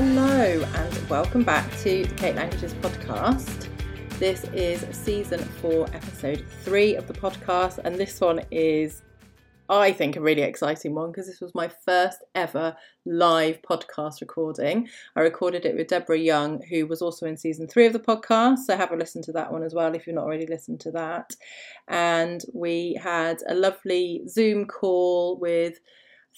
[0.00, 3.66] Hello, and welcome back to the Kate Languages podcast.
[4.20, 9.02] This is season four, episode three of the podcast, and this one is,
[9.68, 12.76] I think, a really exciting one because this was my first ever
[13.06, 14.88] live podcast recording.
[15.16, 18.58] I recorded it with Deborah Young, who was also in season three of the podcast,
[18.58, 20.92] so have a listen to that one as well if you've not already listened to
[20.92, 21.34] that.
[21.88, 25.80] And we had a lovely Zoom call with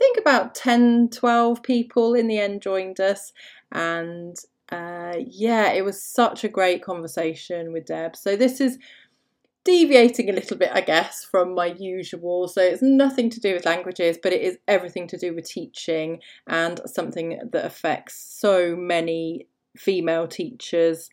[0.00, 3.32] think about 10, 12 people in the end joined us.
[3.70, 4.36] And
[4.72, 8.16] uh, yeah, it was such a great conversation with Deb.
[8.16, 8.78] So this is
[9.64, 12.48] deviating a little bit, I guess, from my usual.
[12.48, 16.20] So it's nothing to do with languages, but it is everything to do with teaching
[16.48, 19.46] and something that affects so many
[19.76, 21.10] female teachers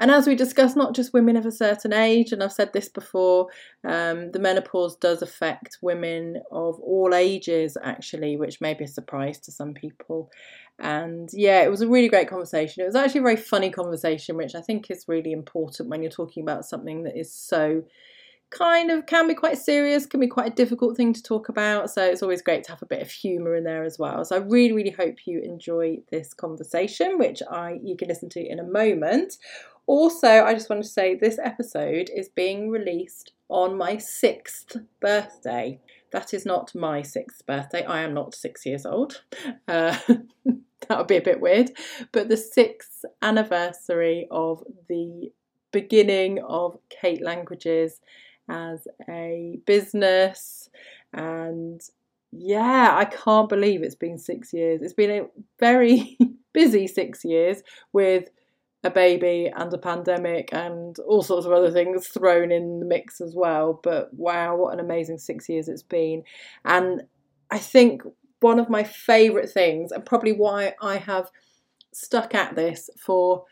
[0.00, 2.88] and as we discussed, not just women of a certain age, and I've said this
[2.88, 3.48] before,
[3.84, 9.38] um, the menopause does affect women of all ages, actually, which may be a surprise
[9.40, 10.30] to some people.
[10.78, 12.82] And yeah, it was a really great conversation.
[12.82, 16.10] It was actually a very funny conversation, which I think is really important when you're
[16.10, 17.82] talking about something that is so
[18.50, 21.90] kind of can be quite serious, can be quite a difficult thing to talk about.
[21.90, 24.24] So it's always great to have a bit of humour in there as well.
[24.24, 28.40] So I really, really hope you enjoy this conversation, which I you can listen to
[28.40, 29.36] in a moment.
[29.90, 35.80] Also, I just want to say this episode is being released on my sixth birthday.
[36.12, 37.84] That is not my sixth birthday.
[37.84, 39.22] I am not six years old.
[39.66, 39.98] Uh,
[40.46, 41.72] that would be a bit weird.
[42.12, 45.32] But the sixth anniversary of the
[45.72, 48.00] beginning of Kate Languages
[48.48, 50.70] as a business.
[51.12, 51.80] And
[52.30, 54.82] yeah, I can't believe it's been six years.
[54.82, 55.26] It's been a
[55.58, 56.16] very
[56.52, 58.28] busy six years with
[58.82, 63.20] a baby and a pandemic and all sorts of other things thrown in the mix
[63.20, 63.78] as well.
[63.82, 66.22] But wow, what an amazing six years it's been.
[66.64, 67.02] And
[67.50, 68.02] I think
[68.40, 71.30] one of my favourite things, and probably why I have
[71.92, 73.44] stuck at this for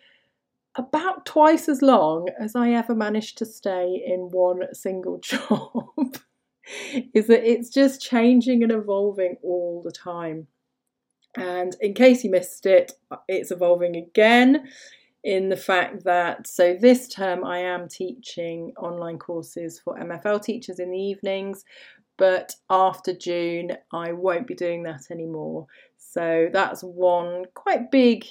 [0.76, 6.16] about twice as long as I ever managed to stay in one single job,
[7.12, 10.46] is that it's just changing and evolving all the time.
[11.36, 12.92] And in case you missed it,
[13.28, 14.68] it's evolving again
[15.24, 20.78] in the fact that so this term I am teaching online courses for MFL teachers
[20.78, 21.64] in the evenings,
[22.16, 25.66] but after June I won't be doing that anymore.
[25.96, 28.24] So that's one quite big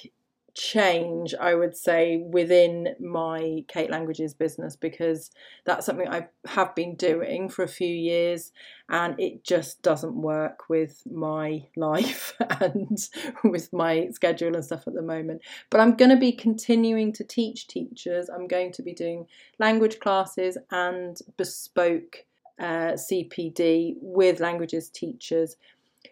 [0.58, 5.30] change, I would say, within my Kate Languages business because
[5.64, 8.50] that's something I have been doing for a few years
[8.88, 12.98] and it just doesn't work with my life and
[13.44, 15.42] with my schedule and stuff at the moment.
[15.70, 19.26] But I'm going to be continuing to teach teachers, I'm going to be doing
[19.60, 22.24] language classes and bespoke
[22.58, 25.56] uh, CPD with languages teachers.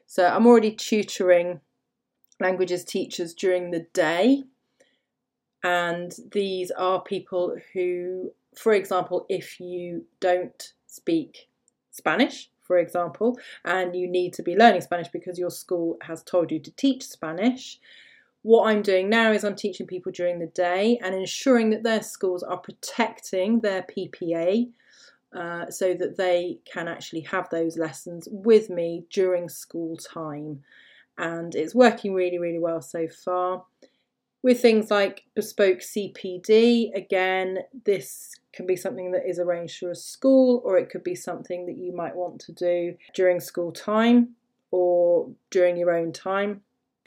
[0.07, 1.61] So I'm already tutoring
[2.41, 4.45] languages teachers during the day.
[5.63, 11.49] And these are people who, for example, if you don't speak
[11.91, 16.51] Spanish, for example, and you need to be learning Spanish because your school has told
[16.53, 17.79] you to teach Spanish,
[18.43, 22.03] what I'm doing now is I'm teaching people during the day and ensuring that their
[22.03, 24.69] schools are protecting their PPA
[25.37, 30.63] uh, so that they can actually have those lessons with me during school time
[31.19, 33.65] and it's working really, really well so far.
[34.43, 39.97] With things like bespoke CPD, again, this can be something that is arranged for a
[39.97, 44.37] school, or it could be something that you might want to do during school time
[44.71, 46.63] or during your own time.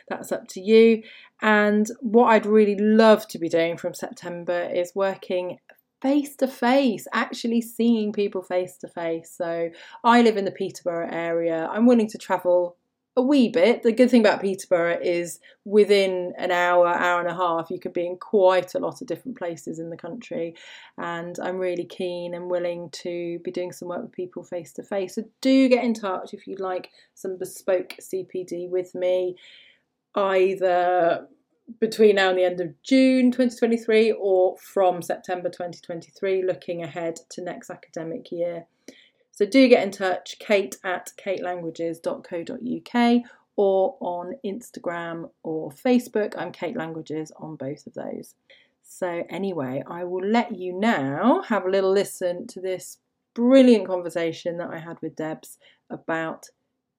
[0.09, 1.03] That's up to you.
[1.41, 5.59] And what I'd really love to be doing from September is working
[6.01, 9.33] face to face, actually seeing people face to face.
[9.37, 9.69] So
[10.03, 11.69] I live in the Peterborough area.
[11.71, 12.75] I'm willing to travel
[13.19, 13.83] a wee bit.
[13.83, 17.91] The good thing about Peterborough is within an hour, hour and a half, you could
[17.91, 20.55] be in quite a lot of different places in the country.
[20.97, 24.83] And I'm really keen and willing to be doing some work with people face to
[24.83, 25.15] face.
[25.15, 29.35] So do get in touch if you'd like some bespoke CPD with me,
[30.15, 31.27] either
[31.81, 37.43] between now and the end of June 2023 or from September 2023, looking ahead to
[37.43, 38.65] next academic year.
[39.39, 43.21] So do get in touch, kate at katelanguages.co.uk
[43.55, 46.33] or on Instagram or Facebook.
[46.37, 48.35] I'm Kate Languages on both of those.
[48.83, 52.97] So, anyway, I will let you now have a little listen to this
[53.33, 55.57] brilliant conversation that I had with Debs
[55.89, 56.47] about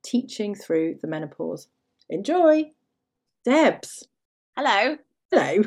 [0.02, 1.68] teaching through the menopause.
[2.08, 2.70] Enjoy!
[3.44, 4.08] Debs.
[4.56, 4.96] Hello.
[5.30, 5.64] Hello.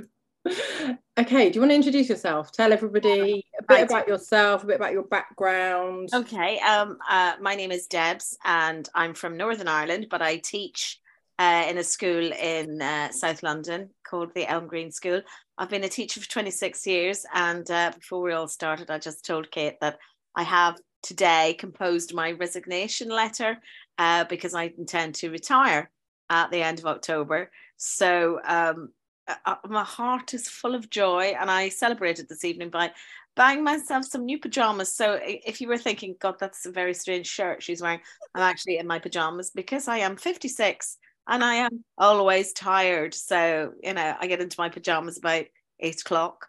[1.18, 2.52] Okay, do you want to introduce yourself?
[2.52, 6.10] Tell everybody a bit about yourself, a bit about your background.
[6.14, 11.00] Okay, um, uh, my name is Debs, and I'm from Northern Ireland, but I teach
[11.38, 15.22] uh, in a school in uh, South London called the Elmgreen School.
[15.58, 19.24] I've been a teacher for 26 years, and uh, before we all started, I just
[19.24, 20.00] told Kate that
[20.36, 23.60] I have today composed my resignation letter
[24.00, 25.92] uh, because I intend to retire
[26.30, 27.52] at the end of October.
[27.78, 28.90] So um,
[29.28, 32.92] uh, uh, my heart is full of joy, and I celebrated this evening by
[33.36, 34.94] buying myself some new pajamas.
[34.94, 38.02] So if you were thinking, God, that's a very strange shirt she's wearing,
[38.36, 40.98] I'm actually in my pajamas because I am 56
[41.28, 43.14] and I am always tired.
[43.14, 45.46] So, you know, I get into my pajamas about
[45.80, 46.48] eight o'clock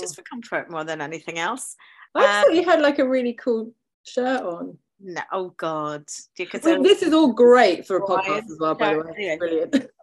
[0.00, 1.76] just for comfort more than anything else.
[2.14, 3.72] I um, thought you had like a really cool
[4.04, 4.78] shirt on.
[5.00, 6.04] No, oh God.
[6.38, 9.36] Well, this is all great for a podcast as well, by the way.
[9.36, 9.86] Brilliant.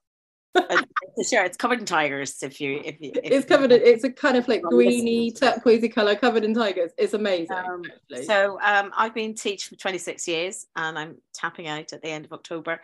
[0.56, 2.42] sure, it's covered in tigers.
[2.42, 3.72] If you, if you, if it's covered.
[3.72, 6.92] In, it's a kind of like greeny, turquoisey color, covered in tigers.
[6.98, 7.56] It's amazing.
[7.56, 7.84] Um,
[8.24, 12.26] so um, I've been teaching for 26 years, and I'm tapping out at the end
[12.26, 12.82] of October.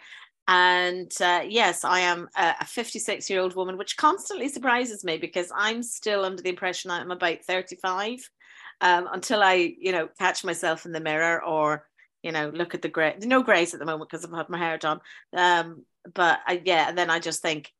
[0.47, 5.51] And uh, yes, I am a 56 year old woman, which constantly surprises me because
[5.55, 8.29] I'm still under the impression I'm about 35
[8.81, 11.87] um, until I, you know, catch myself in the mirror or,
[12.21, 13.15] you know, look at the gray.
[13.21, 14.99] No grays at the moment because I've had my hair done.
[15.35, 17.71] Um, but I, yeah, and then I just think,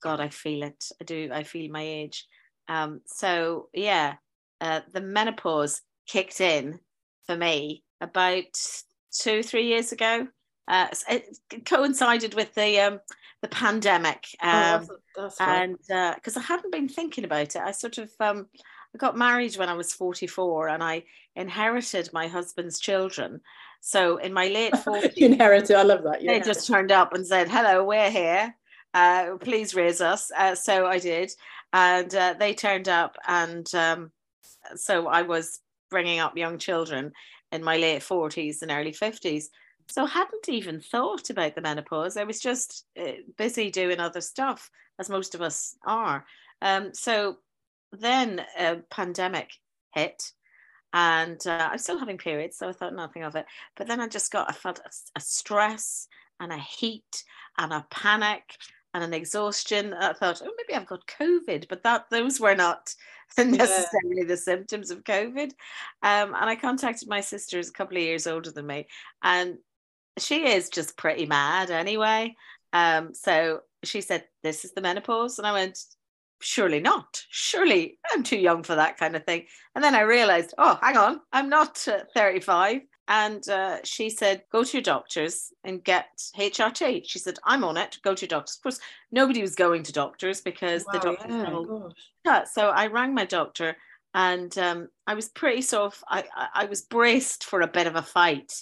[0.00, 0.84] God, I feel it.
[1.00, 1.30] I do.
[1.32, 2.26] I feel my age.
[2.68, 4.14] Um, so yeah,
[4.60, 6.78] uh, the menopause kicked in
[7.26, 8.44] for me about
[9.12, 10.28] two, three years ago.
[10.68, 13.00] Uh, it coincided with the um,
[13.42, 15.76] the pandemic, oh, um, oh, that's, that's and
[16.14, 18.46] because uh, I hadn't been thinking about it, I sort of um,
[18.94, 21.04] I got married when I was forty four, and I
[21.34, 23.40] inherited my husband's children.
[23.80, 25.76] So in my late 40s, inherited.
[25.76, 26.22] I love that.
[26.22, 28.54] You they just turned up and said, "Hello, we're here.
[28.94, 31.32] Uh, please raise us." Uh, so I did,
[31.72, 34.10] and uh, they turned up, and um,
[34.76, 35.60] so I was
[35.90, 37.12] bringing up young children
[37.52, 39.50] in my late forties and early fifties.
[39.88, 42.16] So I hadn't even thought about the menopause.
[42.16, 46.24] I was just uh, busy doing other stuff, as most of us are.
[46.62, 47.38] Um, so
[47.92, 49.50] then a pandemic
[49.92, 50.32] hit
[50.92, 53.46] and uh, I'm still having periods, so I thought nothing of it.
[53.76, 56.08] But then I just got, I felt a, a stress
[56.40, 57.24] and a heat
[57.58, 58.56] and a panic
[58.94, 59.94] and an exhaustion.
[59.94, 62.94] I thought, oh, maybe I've got COVID, but that those were not
[63.38, 64.24] necessarily yeah.
[64.26, 65.52] the symptoms of COVID.
[66.02, 68.86] Um, and I contacted my sister, who's a couple of years older than me,
[69.22, 69.58] and
[70.18, 72.34] she is just pretty mad anyway.
[72.72, 75.78] Um, so she said, "This is the menopause," and I went,
[76.40, 77.22] surely not.
[77.30, 79.46] Surely I'm too young for that kind of thing.
[79.74, 82.82] And then I realized, oh, hang on, I'm not uh, 35.
[83.08, 86.06] And uh, she said, go to your doctors and get
[86.38, 87.02] HRT.
[87.06, 87.98] She said, I'm on it.
[88.02, 88.56] Go to your doctors.
[88.56, 91.32] Of course, nobody was going to doctors because wow, the doctors
[92.24, 93.76] yeah, So I rang my doctor
[94.14, 97.96] and um, I was pretty sort of, I, I was braced for a bit of
[97.96, 98.52] a fight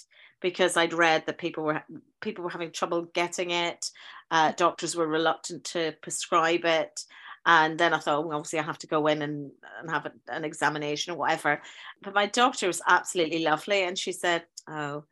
[0.41, 1.83] because I'd read that people were
[2.21, 3.89] people were having trouble getting it.
[4.31, 7.01] Uh, doctors were reluctant to prescribe it.
[7.45, 10.11] And then I thought, well, obviously, I have to go in and, and have a,
[10.27, 11.61] an examination or whatever.
[12.01, 13.83] But my doctor was absolutely lovely.
[13.83, 15.05] And she said, Oh,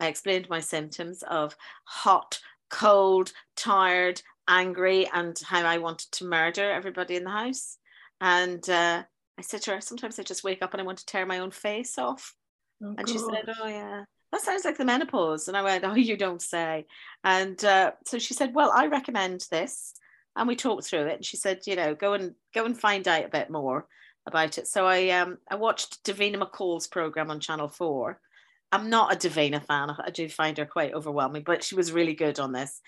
[0.00, 2.40] I explained my symptoms of hot,
[2.70, 7.78] cold, tired, angry, and how I wanted to murder everybody in the house.
[8.20, 9.02] And uh,
[9.38, 11.38] I said to her, Sometimes I just wake up and I want to tear my
[11.38, 12.34] own face off.
[12.82, 15.48] Oh, and she said, Oh, yeah that sounds like the menopause.
[15.48, 16.86] And I went, Oh, you don't say.
[17.24, 19.94] And uh, so she said, Well, I recommend this
[20.38, 23.06] and we talked through it and she said you know go and go and find
[23.06, 23.86] out a bit more
[24.26, 28.18] about it so i um i watched davina mccall's program on channel 4
[28.72, 32.14] i'm not a davina fan i do find her quite overwhelming but she was really
[32.14, 32.80] good on this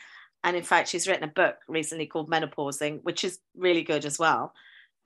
[0.44, 4.18] and in fact she's written a book recently called menopausing which is really good as
[4.18, 4.54] well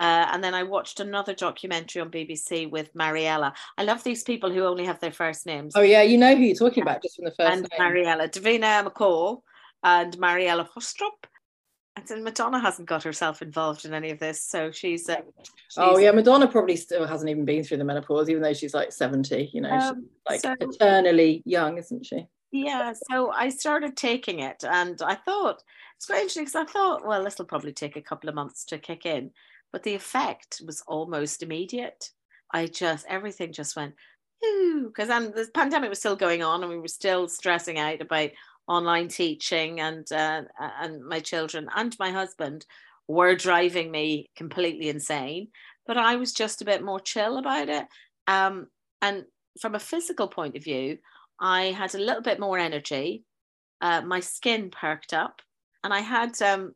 [0.01, 3.55] uh, and then I watched another documentary on BBC with Mariella.
[3.79, 5.75] I love these people who only have their first names.
[5.77, 7.79] Oh yeah, you know who you're talking about just from the first and name.
[7.79, 9.43] Mariella, Davina McCall
[9.85, 11.29] and Mariella Frostrup.
[11.97, 15.09] And Madonna hasn't got herself involved in any of this, so she's.
[15.09, 18.53] Uh, she's oh yeah, Madonna probably still hasn't even been through the menopause, even though
[18.53, 19.49] she's like seventy.
[19.53, 22.27] You know, um, like so, eternally young, isn't she?
[22.51, 22.95] Yeah.
[23.09, 25.63] So I started taking it, and I thought
[25.97, 28.65] it's quite interesting because I thought, well, this will probably take a couple of months
[28.67, 29.31] to kick in,
[29.73, 32.11] but the effect was almost immediate.
[32.53, 33.95] I just everything just went
[34.85, 38.31] because then the pandemic was still going on, and we were still stressing out about
[38.67, 40.43] online teaching and uh,
[40.81, 42.65] and my children and my husband
[43.09, 45.49] were driving me completely insane
[45.87, 47.87] but i was just a bit more chill about it
[48.27, 48.67] um,
[49.03, 49.25] and
[49.61, 50.97] from a physical point of view
[51.41, 53.23] i had a little bit more energy
[53.83, 55.43] uh, my skin perked up
[55.83, 56.75] and i had um,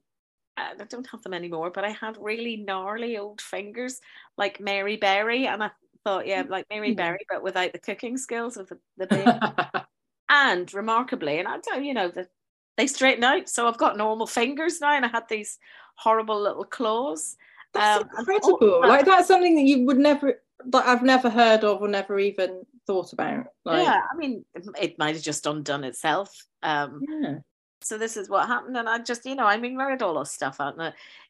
[0.59, 4.01] I don't have them anymore, but I had really gnarly old fingers
[4.37, 5.47] like Mary Berry.
[5.47, 5.71] And I
[6.05, 6.95] thought, yeah, like Mary.
[6.95, 9.85] Berry, but without the cooking skills of the, the baby.
[10.31, 12.29] And remarkably, and I don't, you know, the
[12.77, 13.49] they straighten out.
[13.49, 15.59] So I've got normal fingers now, and I had these
[15.97, 17.37] horrible little claws.
[17.75, 18.81] That's um, incredible.
[18.81, 22.65] Like that's something that you would never that I've never heard of or never even
[22.87, 23.47] thought about.
[23.65, 24.45] Like, yeah, I mean,
[24.81, 26.47] it might have just undone itself.
[26.63, 27.35] Um, yeah.
[27.81, 30.19] So this is what happened, and I just, you know, I mean, we read all
[30.19, 30.77] this stuff out.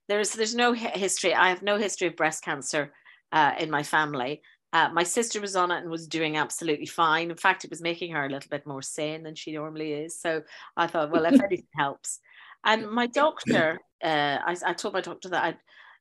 [0.09, 1.35] There's, there's no history.
[1.35, 2.93] I have no history of breast cancer
[3.33, 4.41] uh, in my family.
[4.73, 7.31] Uh, my sister was on it and was doing absolutely fine.
[7.31, 10.21] In fact, it was making her a little bit more sane than she normally is.
[10.21, 10.43] So
[10.77, 12.21] I thought, well, if anything helps.
[12.65, 15.59] And my doctor, uh, I, I told my doctor that I'd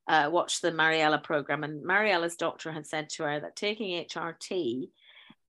[0.07, 4.89] uh, watched the Mariella program, and Mariella's doctor had said to her that taking HRT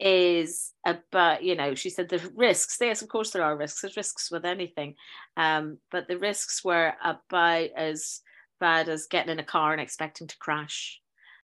[0.01, 3.97] is about, you know, she said the risks, yes, of course there are risks, there's
[3.97, 4.95] risks with anything,
[5.37, 8.21] um, but the risks were about as
[8.61, 11.01] bad as getting in a car and expecting to crash.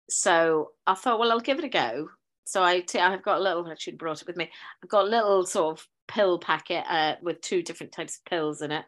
[0.09, 2.09] So I thought, well, I'll give it a go.
[2.43, 4.49] So I t- I've got a little, I should brought it with me.
[4.83, 8.61] I've got a little sort of pill packet uh, with two different types of pills
[8.61, 8.85] in it,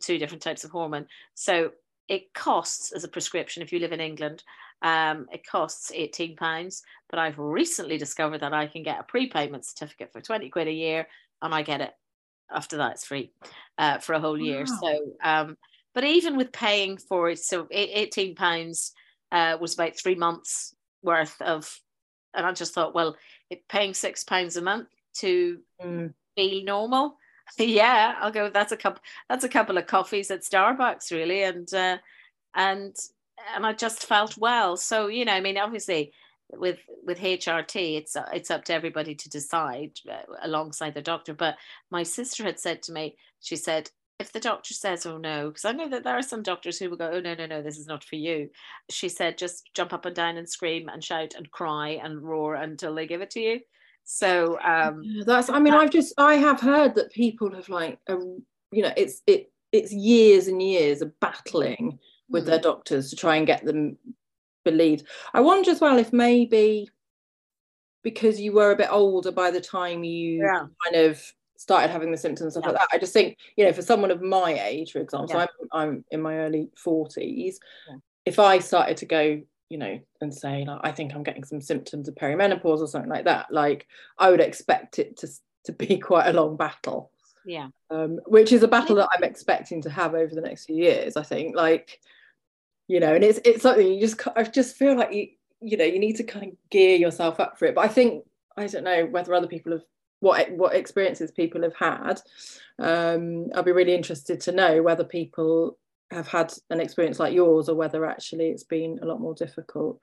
[0.00, 1.06] two different types of hormone.
[1.34, 1.70] So
[2.08, 4.42] it costs as a prescription if you live in England.
[4.82, 9.66] Um, it costs eighteen pounds, but I've recently discovered that I can get a prepayment
[9.66, 11.06] certificate for twenty quid a year,
[11.42, 11.92] and I get it.
[12.50, 13.30] After that, it's free
[13.78, 14.64] uh, for a whole year.
[14.66, 14.78] Wow.
[14.80, 15.58] So, um,
[15.94, 18.92] but even with paying for it, so eighteen pounds
[19.32, 21.80] uh, was about three months worth of,
[22.34, 23.16] and I just thought, well,
[23.48, 26.12] it, paying six pounds a month to mm.
[26.36, 27.16] be normal
[27.58, 28.50] yeah, I'll go.
[28.50, 29.02] That's a couple.
[29.28, 31.98] That's a couple of coffees at Starbucks, really, and uh,
[32.54, 32.94] and
[33.54, 34.76] and I just felt well.
[34.76, 36.12] So you know, I mean, obviously,
[36.52, 41.34] with with HRT, it's it's up to everybody to decide uh, alongside the doctor.
[41.34, 41.56] But
[41.90, 45.64] my sister had said to me, she said, if the doctor says, oh no, because
[45.64, 47.78] I know that there are some doctors who will go, oh no, no, no, this
[47.78, 48.50] is not for you.
[48.90, 52.54] She said, just jump up and down and scream and shout and cry and roar
[52.54, 53.60] until they give it to you.
[54.04, 55.48] So um, that's.
[55.48, 58.16] I mean, I've just I have heard that people have like, a,
[58.72, 61.98] you know, it's it it's years and years of battling
[62.28, 62.64] with their hmm.
[62.64, 63.96] doctors to try and get them
[64.64, 65.06] believed.
[65.32, 66.88] I wonder as well if maybe
[68.02, 70.66] because you were a bit older by the time you yeah.
[70.84, 71.22] kind of
[71.60, 72.70] started having the symptoms stuff yeah.
[72.70, 72.88] like that.
[72.90, 75.44] I just think, you know, for someone of my age, for example, yeah.
[75.44, 77.56] so I'm, I'm in my early 40s.
[78.24, 81.60] If I started to go, you know, and say like, I think I'm getting some
[81.60, 83.86] symptoms of perimenopause or something like that, like
[84.18, 85.28] I would expect it to
[85.66, 87.10] to be quite a long battle.
[87.44, 87.68] Yeah.
[87.90, 91.16] Um, which is a battle that I'm expecting to have over the next few years.
[91.16, 92.00] I think, like,
[92.88, 95.28] you know, and it's it's something you just I just feel like you
[95.60, 97.74] you know you need to kind of gear yourself up for it.
[97.74, 98.24] But I think
[98.56, 99.84] I don't know whether other people have
[100.20, 102.20] what what experiences people have had.
[102.78, 105.78] Um, I'd be really interested to know whether people
[106.10, 110.00] have had an experience like yours or whether actually it's been a lot more difficult.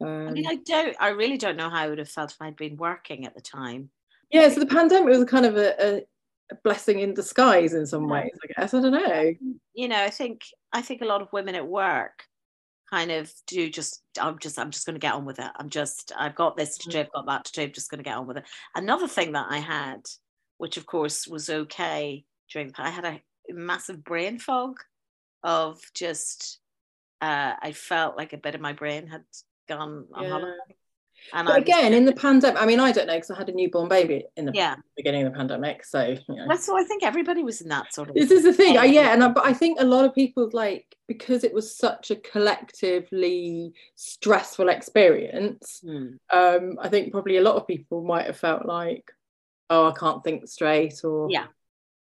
[0.00, 2.32] Um, I mean, um, I don't, I really don't know how I would have felt
[2.32, 3.90] if I'd been working at the time.
[4.30, 6.02] Yeah, so the pandemic was kind of a, a,
[6.50, 8.74] a blessing in disguise in some ways, I guess.
[8.74, 9.34] I don't know.
[9.74, 10.42] You know, I think
[10.72, 12.24] I think a lot of women at work
[12.90, 15.50] kind of do just I'm just I'm just going to get on with it.
[15.56, 17.62] I'm just I've got this to do, I've got that to do.
[17.62, 18.44] I'm just going to get on with it.
[18.74, 20.00] Another thing that I had,
[20.58, 24.78] which of course was okay during I had a massive brain fog
[25.42, 26.60] of just
[27.20, 29.24] uh, I felt like a bit of my brain had
[29.68, 30.30] gone on yeah.
[30.30, 30.76] holiday.
[31.32, 33.88] And again, in the pandemic, I mean, I don't know because I had a newborn
[33.88, 34.76] baby in the yeah.
[34.96, 35.84] beginning of the pandemic.
[35.84, 36.46] So, you know.
[36.48, 38.14] That's what I think everybody was in that sort of.
[38.14, 38.78] This is the thing.
[38.78, 39.12] I, yeah.
[39.12, 42.16] And I, but I think a lot of people, like, because it was such a
[42.16, 46.14] collectively stressful experience, hmm.
[46.30, 49.10] um, I think probably a lot of people might have felt like,
[49.68, 51.46] oh, I can't think straight or yeah,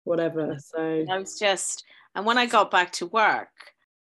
[0.05, 0.57] whatever.
[0.59, 1.85] So, I was just,
[2.15, 3.49] and when I got back to work,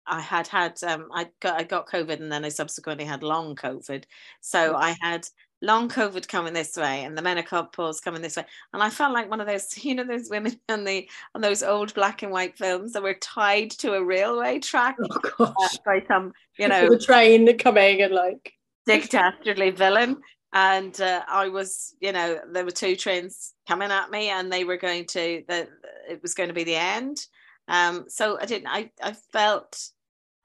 [0.09, 3.55] I had had um, I got I got COVID and then I subsequently had long
[3.55, 4.03] COVID.
[4.41, 5.27] So I had
[5.61, 9.29] long COVID coming this way and the menopause coming this way, and I felt like
[9.29, 12.57] one of those you know those women on the on those old black and white
[12.57, 14.97] films that were tied to a railway track
[15.39, 18.53] oh, uh, by some you know the train coming and like
[18.85, 20.17] dictatorly villain.
[20.51, 24.63] And uh, I was, you know, there were two trains coming at me, and they
[24.63, 25.69] were going to that
[26.09, 27.23] it was going to be the end
[27.69, 28.67] um, so I didn't.
[28.67, 29.91] I I felt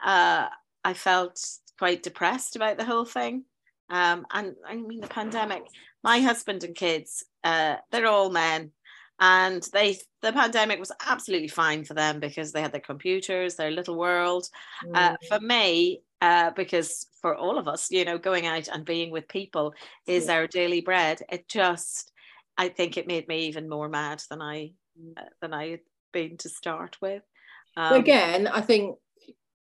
[0.04, 0.48] uh,
[0.84, 1.40] I felt
[1.78, 3.44] quite depressed about the whole thing.
[3.90, 5.64] Um, and I mean the pandemic.
[6.02, 8.72] My husband and kids, uh, they're all men,
[9.20, 13.70] and they the pandemic was absolutely fine for them because they had their computers, their
[13.70, 14.48] little world.
[14.94, 15.12] Uh, mm.
[15.12, 19.10] Uh, for me, uh, because for all of us, you know, going out and being
[19.10, 19.74] with people
[20.06, 20.34] is yeah.
[20.34, 21.22] our daily bread.
[21.30, 22.12] It just,
[22.56, 25.12] I think, it made me even more mad than I mm.
[25.16, 25.80] uh, than I had
[26.12, 27.22] been to start with.
[27.76, 28.96] Um, again, I think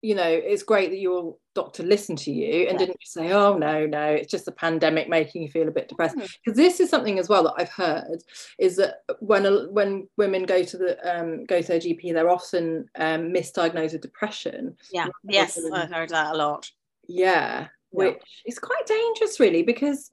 [0.04, 2.88] you know, it's great that your doctor listened to you and yeah.
[2.88, 6.16] didn't say, oh, no, no, it's just the pandemic making you feel a bit depressed.
[6.16, 6.52] Because mm-hmm.
[6.56, 8.22] this is something as well that I've heard
[8.60, 12.90] is that when when women go to the um, go to their GP, they're often
[13.00, 14.76] um, misdiagnosed with depression.
[14.92, 16.70] Yeah, yes, I've heard that a lot.
[17.08, 18.52] Yeah, which yeah.
[18.52, 20.12] is quite dangerous, really, because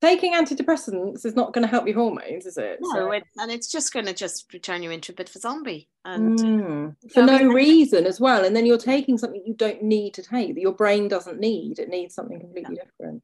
[0.00, 2.78] taking antidepressants is not going to help your hormones, is it?
[2.80, 5.36] No, so, it, and it's just going to just turn you into a bit of
[5.36, 8.44] a zombie, and mm, for no reason as well.
[8.44, 11.78] And then you're taking something you don't need to take that your brain doesn't need.
[11.78, 12.84] It needs something completely yeah.
[12.84, 13.22] different.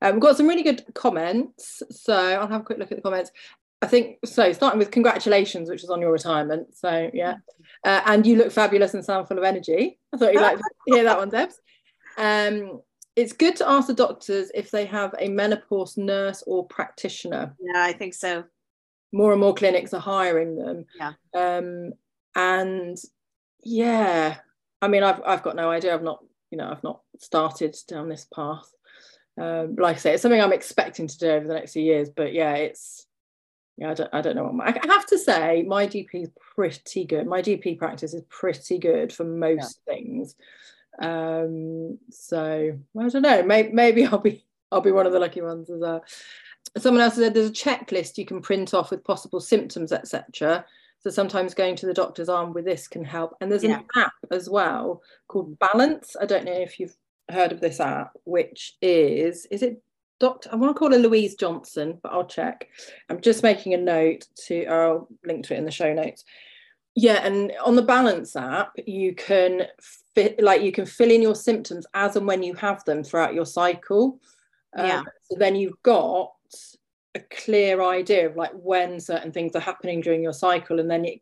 [0.00, 3.02] Um, we've got some really good comments, so I'll have a quick look at the
[3.02, 3.30] comments.
[3.80, 4.52] I think so.
[4.52, 6.76] Starting with congratulations, which is on your retirement.
[6.76, 7.36] So yeah,
[7.84, 9.98] uh, and you look fabulous and sound full of energy.
[10.12, 11.60] I thought you'd like to hear that one, Debs.
[12.20, 12.80] Um,
[13.18, 17.52] it's good to ask the doctors if they have a menopause nurse or practitioner.
[17.58, 18.44] Yeah, I think so.
[19.12, 20.84] More and more clinics are hiring them.
[20.96, 21.12] Yeah.
[21.34, 21.94] Um,
[22.36, 22.96] and
[23.64, 24.36] yeah,
[24.80, 25.92] I mean, I've I've got no idea.
[25.92, 26.22] I've not,
[26.52, 28.70] you know, I've not started down this path.
[29.36, 32.10] Um, like I say, it's something I'm expecting to do over the next few years.
[32.10, 33.04] But yeah, it's
[33.76, 34.44] yeah, I don't, I don't know.
[34.44, 37.26] What my, I have to say, my GP is pretty good.
[37.26, 39.94] My GP practice is pretty good for most yeah.
[39.94, 40.36] things.
[40.98, 43.42] Um, so I don't know.
[43.42, 46.04] Maybe, maybe I'll be I'll be one of the lucky ones as well.
[46.76, 50.64] Someone else said there's a checklist you can print off with possible symptoms, etc.
[51.00, 53.36] So sometimes going to the doctor's arm with this can help.
[53.40, 53.78] And there's yeah.
[53.78, 56.16] an app as well called Balance.
[56.20, 56.96] I don't know if you've
[57.30, 59.82] heard of this app, which is is it
[60.20, 60.50] Doctor?
[60.52, 62.68] I want to call her Louise Johnson, but I'll check.
[63.08, 64.66] I'm just making a note to.
[64.66, 66.24] I'll link to it in the show notes.
[67.00, 69.68] Yeah, and on the Balance app, you can
[70.16, 73.34] fit, like you can fill in your symptoms as and when you have them throughout
[73.34, 74.18] your cycle.
[74.76, 75.02] Um, yeah.
[75.30, 76.32] So then you've got
[77.14, 81.04] a clear idea of like when certain things are happening during your cycle, and then
[81.04, 81.20] it,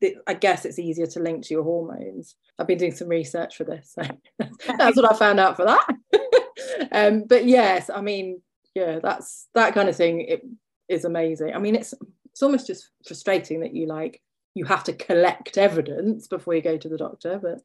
[0.00, 2.36] it, I guess it's easier to link to your hormones.
[2.58, 4.02] I've been doing some research for this, so
[4.78, 6.88] that's what I found out for that.
[6.92, 8.40] um, but yes, I mean,
[8.74, 10.22] yeah, that's that kind of thing.
[10.22, 10.42] It
[10.88, 11.52] is amazing.
[11.52, 11.92] I mean, it's
[12.30, 14.22] it's almost just frustrating that you like
[14.54, 17.60] you have to collect evidence before you go to the doctor, but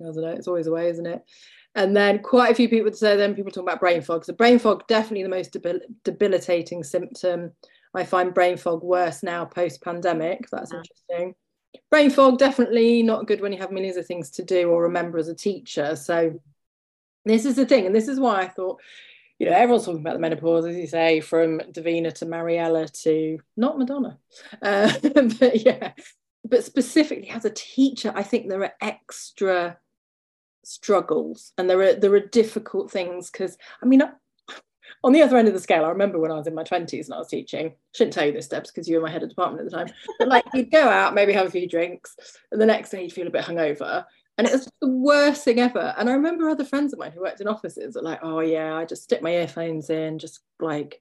[0.00, 1.22] I don't know, it's always a way, isn't it?
[1.74, 4.24] And then quite a few people say then people talk about brain fog.
[4.24, 7.52] So brain fog definitely the most debil- debilitating symptom.
[7.94, 10.48] I find brain fog worse now post pandemic.
[10.50, 10.78] That's yeah.
[10.78, 11.34] interesting.
[11.90, 15.18] Brain fog definitely not good when you have millions of things to do or remember
[15.18, 15.96] as a teacher.
[15.96, 16.40] So
[17.26, 18.80] this is the thing, and this is why I thought,
[19.38, 23.38] you know, everyone's talking about the menopause, as you say, from Davina to Mariella to
[23.56, 24.18] not Madonna,
[24.62, 24.92] uh,
[25.38, 25.92] but yeah.
[26.44, 29.78] But specifically as a teacher, I think there are extra
[30.64, 34.02] struggles and there are there are difficult things because I mean
[35.04, 37.04] on the other end of the scale, I remember when I was in my 20s
[37.04, 37.66] and I was teaching.
[37.68, 39.76] I shouldn't tell you this, Debs because you were my head of department at the
[39.76, 39.94] time.
[40.18, 42.16] But like you'd go out, maybe have a few drinks,
[42.50, 44.04] and the next day you'd feel a bit hungover.
[44.38, 45.94] And it was the worst thing ever.
[45.96, 48.74] And I remember other friends of mine who worked in offices are like, oh yeah,
[48.74, 51.00] I just stick my earphones in, just like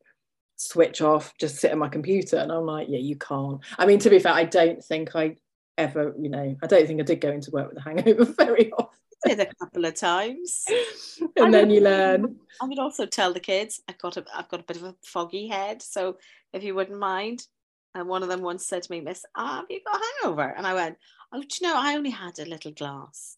[0.56, 2.38] switch off, just sit at my computer.
[2.38, 3.60] And I'm like, yeah, you can't.
[3.78, 5.36] I mean, to be fair, I don't think I
[5.78, 8.72] ever, you know, I don't think I did go into work with a hangover very
[8.72, 10.66] often did a couple of times.
[11.38, 12.38] and then you learn.
[12.62, 14.96] I would also tell the kids I've got a I've got a bit of a
[15.04, 16.18] foggy head, so
[16.54, 17.46] if you wouldn't mind.
[17.94, 20.54] And one of them once said to me, Miss, have you got a hangover?
[20.58, 20.98] And I went,
[21.32, 23.38] Oh, do you know, I only had a little glass.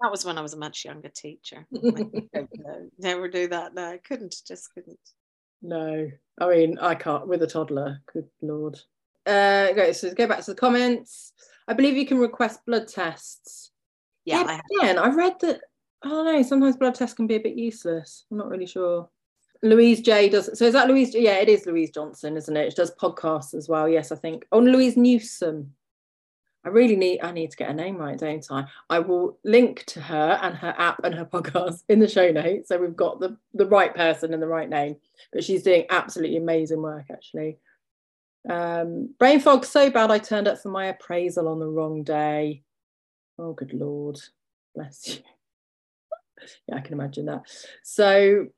[0.00, 1.66] That was when I was a much younger teacher.
[2.98, 3.74] never do that.
[3.74, 4.98] No, I couldn't, just couldn't.
[5.62, 8.00] No, I mean, I can't with a toddler.
[8.12, 8.78] Good lord.
[9.26, 11.32] Uh, okay, so go back to the comments.
[11.68, 13.70] I believe you can request blood tests
[14.24, 15.60] yeah, yeah I again, I read that.
[16.02, 16.42] I don't know.
[16.42, 18.26] Sometimes blood tests can be a bit useless.
[18.30, 19.08] I'm not really sure.
[19.62, 20.58] Louise J does.
[20.58, 21.14] So is that Louise?
[21.14, 22.70] Yeah, it is Louise Johnson, isn't it?
[22.70, 23.88] She does podcasts as well.
[23.88, 24.46] Yes, I think.
[24.52, 25.72] Oh, Louise Newson.
[26.64, 27.20] I really need.
[27.22, 28.64] I need to get her name right, don't I?
[28.88, 32.68] I will link to her and her app and her podcast in the show notes,
[32.68, 34.96] so we've got the the right person and the right name.
[35.32, 37.58] But she's doing absolutely amazing work, actually.
[38.48, 42.62] Um, brain fog so bad I turned up for my appraisal on the wrong day.
[43.38, 44.20] Oh, good Lord.
[44.74, 45.22] Bless you.
[46.68, 47.42] yeah, I can imagine that.
[47.82, 48.48] So,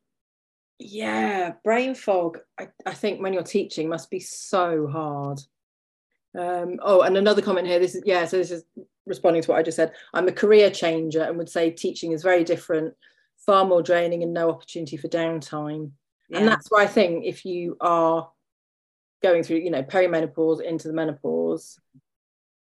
[0.79, 5.41] yeah, brain fog, I, I think when you're teaching must be so hard.
[6.37, 7.79] Um, oh, and another comment here.
[7.79, 8.65] This is, yeah, so this is
[9.07, 9.93] responding to what I just said.
[10.13, 12.95] I'm a career changer and would say teaching is very different,
[13.39, 15.93] far more draining, and no opportunity for downtime.
[16.29, 16.39] Yeah.
[16.41, 18.31] And that's why I think if you are
[19.23, 21.79] going through, you know, perimenopause into the menopause,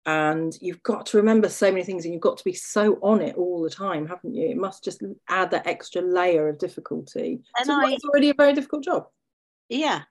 [0.06, 3.22] and you've got to remember so many things and you've got to be so on
[3.22, 7.40] it all the time haven't you it must just add that extra layer of difficulty
[7.58, 9.08] and so I, it's already a very difficult job
[9.70, 10.02] yeah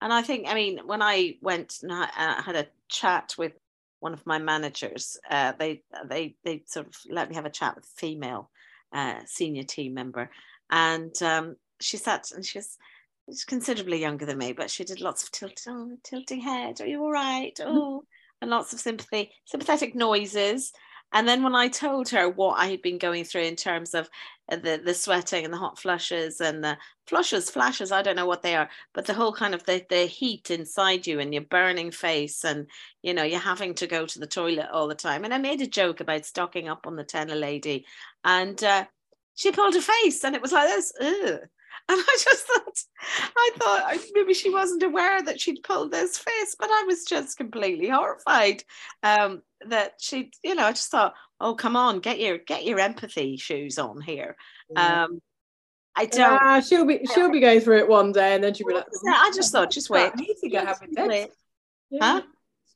[0.00, 3.52] and i think i mean when i went and I, had a chat with
[4.00, 7.74] one of my managers, uh, they they they sort of let me have a chat
[7.74, 8.50] with a female
[8.92, 10.30] uh, senior team member,
[10.70, 12.76] and um, she sat and she was
[13.26, 16.80] she's considerably younger than me, but she did lots of tilting, oh, tilting head.
[16.80, 17.56] Are you all right?
[17.56, 17.76] Mm-hmm.
[17.76, 18.04] Oh,
[18.40, 20.72] and lots of sympathy, sympathetic noises.
[21.12, 24.06] And then when I told her what I had been going through in terms of
[24.06, 24.10] uh,
[24.50, 28.42] the the sweating and the hot flushes and the flushes, flashes, I don't know what
[28.42, 31.90] they are, but the whole kind of the, the heat inside you and your burning
[31.90, 32.66] face and
[33.02, 35.24] you know you're having to go to the toilet all the time.
[35.24, 37.86] And I made a joke about stocking up on the Tena Lady,
[38.24, 38.86] and uh,
[39.34, 40.92] she pulled her face, and it was like this.
[41.00, 41.40] Ugh.
[41.90, 42.82] And I just thought,
[43.34, 47.38] I thought maybe she wasn't aware that she'd pulled this face, but I was just
[47.38, 48.62] completely horrified
[49.02, 52.80] um, that she, you know, I just thought, oh, come on, get your get your
[52.80, 54.36] empathy shoes on here.
[54.70, 55.04] Yeah.
[55.04, 55.22] Um,
[55.96, 56.20] I don't.
[56.20, 58.86] Yeah, she'll be she'll be going through it one day, and then she'll be like,
[59.06, 60.12] I just thought, just wait.
[60.14, 61.26] I need to get happy
[62.00, 62.22] Huh?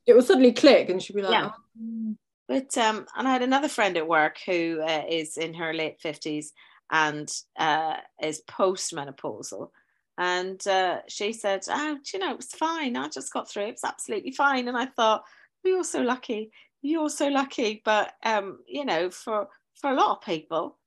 [0.05, 1.51] It will suddenly click, and she'll be like, yeah.
[1.81, 2.15] Oh.
[2.47, 6.01] But um, and I had another friend at work who uh, is in her late
[6.01, 6.51] fifties,
[6.91, 9.69] and uh, is postmenopausal.
[10.17, 12.95] And uh, she said, Oh, you know, it was fine.
[12.95, 13.63] I just got through.
[13.63, 14.67] It was absolutely fine.
[14.67, 15.23] And I thought,
[15.63, 16.51] "We are so lucky.
[16.83, 17.81] You're so lucky.
[17.83, 19.47] But, um, you know, for,
[19.81, 20.77] for a lot of people,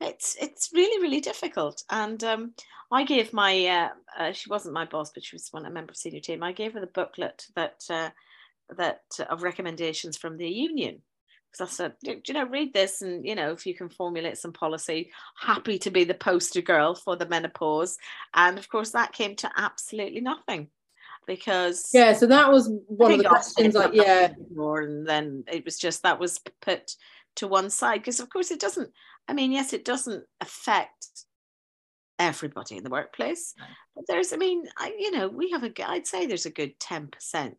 [0.00, 2.54] it's it's really really difficult and um,
[2.90, 5.90] i gave my uh, uh, she wasn't my boss but she was one a member
[5.90, 8.08] of senior team i gave her the booklet that uh,
[8.76, 11.02] that of recommendations from the union
[11.52, 14.52] because I said, you know, read this and, you know, if you can formulate some
[14.52, 17.98] policy, happy to be the poster girl for the menopause.
[18.34, 20.68] And of course, that came to absolutely nothing
[21.26, 21.90] because.
[21.92, 24.32] Yeah, so that was one of the questions, like, yeah.
[24.54, 26.96] More, and then it was just that was put
[27.36, 28.90] to one side because, of course, it doesn't,
[29.28, 31.24] I mean, yes, it doesn't affect
[32.18, 33.54] everybody in the workplace,
[33.94, 36.78] but there's, I mean, I, you know, we have a, I'd say there's a good
[36.80, 37.54] 10%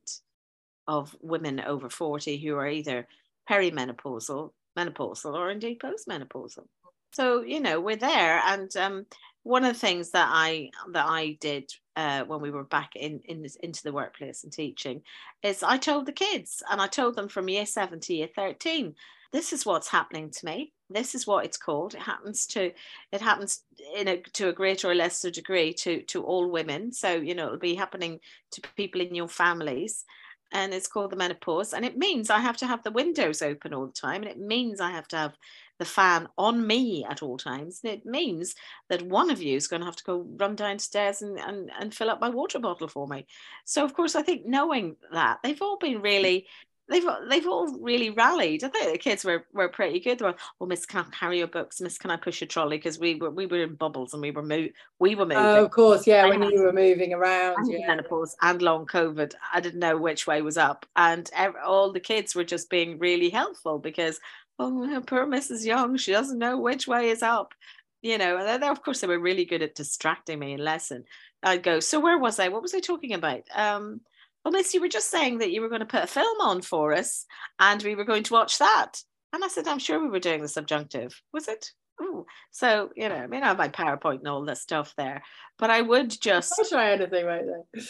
[0.87, 3.07] of women over 40 who are either
[3.49, 6.65] perimenopausal, menopausal, or indeed postmenopausal.
[7.13, 9.05] So you know we're there, and um,
[9.43, 13.19] one of the things that I that I did uh, when we were back in,
[13.25, 15.01] in this, into the workplace and teaching
[15.43, 18.95] is I told the kids, and I told them from year seven to year thirteen,
[19.31, 20.73] this is what's happening to me.
[20.89, 21.95] This is what it's called.
[21.95, 22.71] It happens to
[23.11, 23.63] it happens
[23.95, 26.91] in a to a greater or lesser degree to to all women.
[26.91, 28.19] So you know it'll be happening
[28.51, 30.05] to people in your families
[30.51, 33.73] and it's called the menopause and it means i have to have the windows open
[33.73, 35.33] all the time and it means i have to have
[35.81, 38.53] the fan on me at all times and it means
[38.87, 41.91] that one of you is going to have to go run downstairs and, and, and
[41.91, 43.25] fill up my water bottle for me
[43.65, 46.45] so of course i think knowing that they've all been really
[46.91, 48.63] they've they've all really rallied.
[48.63, 50.19] I think the kids were were pretty good.
[50.19, 51.81] They were, well, Miss, can I carry your books?
[51.81, 52.77] Miss, can I push a trolley?
[52.77, 55.43] Because we were we were in bubbles and we were move we were moving.
[55.43, 56.27] Oh, of course, yeah.
[56.27, 57.87] when you were moving around, and yeah.
[57.87, 61.29] menopause and long COVID, I didn't know which way was up, and
[61.65, 64.19] all the kids were just being really helpful because
[64.61, 65.65] oh, poor Mrs.
[65.65, 67.53] Young, she doesn't know which way is up.
[68.01, 71.03] You know, and of course they were really good at distracting me in lesson.
[71.43, 72.47] I'd go, so where was I?
[72.47, 73.43] What was I talking about?
[73.53, 74.01] Um,
[74.43, 76.61] well, Miss, you were just saying that you were going to put a film on
[76.61, 77.25] for us
[77.59, 78.93] and we were going to watch that.
[79.33, 81.21] And I said, I'm sure we were doing the subjunctive.
[81.31, 81.71] Was it?
[82.01, 82.25] Ooh.
[82.49, 85.23] So, you know, I mean, I have my PowerPoint and all this stuff there,
[85.59, 87.83] but I would just I'll try anything right there.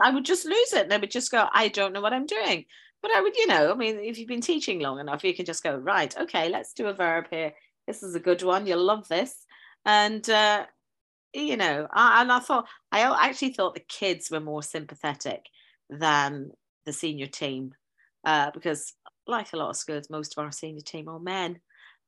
[0.00, 2.26] I would just lose it and I would just go, I don't know what I'm
[2.26, 2.66] doing.
[3.02, 5.46] But I would, you know, I mean, if you've been teaching long enough, you can
[5.46, 7.52] just go, right, okay, let's do a verb here.
[7.86, 8.66] This is a good one.
[8.66, 9.44] You'll love this.
[9.84, 10.66] And, uh,
[11.32, 15.44] you know, I, and I thought, I actually thought the kids were more sympathetic
[15.88, 16.50] than
[16.84, 17.74] the senior team
[18.24, 18.94] uh, because
[19.26, 21.58] like a lot of schools most of our senior team are men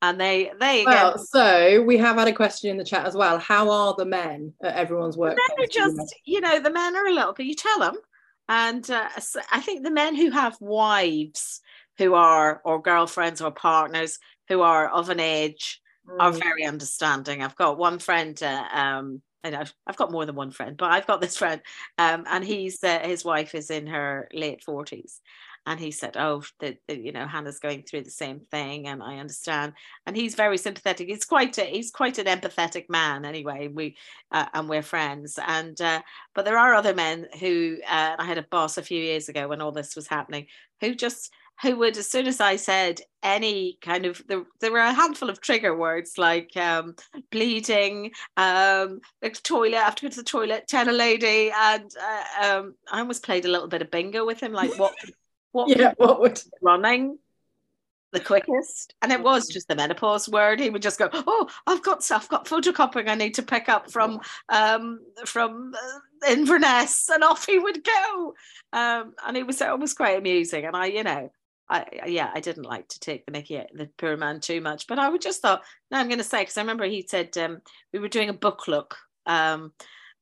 [0.03, 3.15] and they they well again, so we have had a question in the chat as
[3.15, 7.07] well how are the men at everyone's work are just you know the men are
[7.07, 7.97] a little bit you tell them
[8.49, 9.09] and uh,
[9.51, 11.61] i think the men who have wives
[11.99, 16.17] who are or girlfriends or partners who are of an age mm.
[16.19, 20.35] are very understanding i've got one friend uh, um, and I've, I've got more than
[20.35, 21.61] one friend, but I've got this friend,
[21.97, 25.21] um, and he's uh, his wife is in her late forties,
[25.67, 29.03] and he said, "Oh, the, the, you know Hannah's going through the same thing, and
[29.03, 29.75] I understand."
[30.07, 31.09] And he's very sympathetic.
[31.09, 33.69] He's quite a, he's quite an empathetic man, anyway.
[33.69, 33.97] We
[34.33, 36.03] uh, and we're friends, and uh,
[36.35, 39.49] but there are other men who uh, I had a boss a few years ago
[39.49, 40.47] when all this was happening,
[40.81, 41.31] who just
[41.63, 45.29] who would, as soon as I said any kind of, there, there were a handful
[45.29, 46.95] of trigger words like um,
[47.31, 51.51] bleeding, um, the toilet, I have to go to the toilet, Tena Lady.
[51.53, 54.95] And uh, um, I almost played a little bit of bingo with him, like what,
[55.53, 57.19] what, yeah, what would running
[58.13, 58.95] the quickest?
[59.03, 60.61] And it was just the menopause word.
[60.61, 63.91] He would just go oh i've got stuff got photocopying i need to pick up
[63.91, 68.35] from um from uh, inverness and off he would go.
[68.73, 70.65] Um and it was almost quite amusing.
[70.65, 71.31] And i you know
[71.69, 74.99] I yeah, I didn't like to take the Mickey the poor man too much, but
[74.99, 77.59] I would just thought, no, I'm going to say because I remember he said um,
[77.93, 79.73] we were doing a book look um,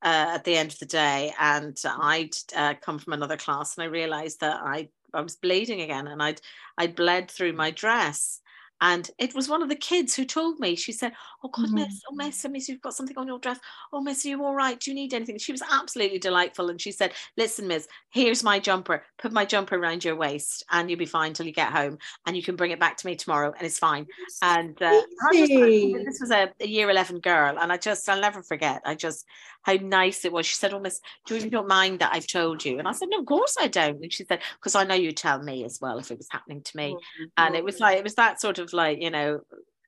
[0.03, 3.85] uh, at the end of the day, and I'd uh, come from another class, and
[3.85, 6.41] I realised that I I was bleeding again, and I'd
[6.79, 8.41] I'd bled through my dress,
[8.81, 11.77] and it was one of the kids who told me, she said, Oh, God, mm-hmm.
[11.77, 13.59] Miss, oh, Miss, Miss, you've got something on your dress.
[13.93, 14.79] Oh, Miss, are you all right?
[14.79, 15.39] Do you need anything?
[15.39, 16.69] She was absolutely delightful.
[16.69, 19.03] And she said, Listen, Miss, here's my jumper.
[19.19, 21.97] Put my jumper around your waist and you'll be fine till you get home.
[22.27, 24.07] And you can bring it back to me tomorrow and it's fine.
[24.43, 25.03] And uh,
[25.33, 27.59] just, this was a, a, year 11 girl.
[27.59, 28.83] And I just, I'll never forget.
[28.85, 29.25] I just,
[29.67, 30.47] how nice it was.
[30.47, 32.79] She said, Oh, Miss, do you don't mind that I've told you?
[32.79, 34.01] And I said, No, of course I don't.
[34.01, 36.63] And she said, Because I know you'd tell me as well if it was happening
[36.63, 36.97] to me.
[36.97, 39.41] Oh, and it was like, it was that sort of like, you know,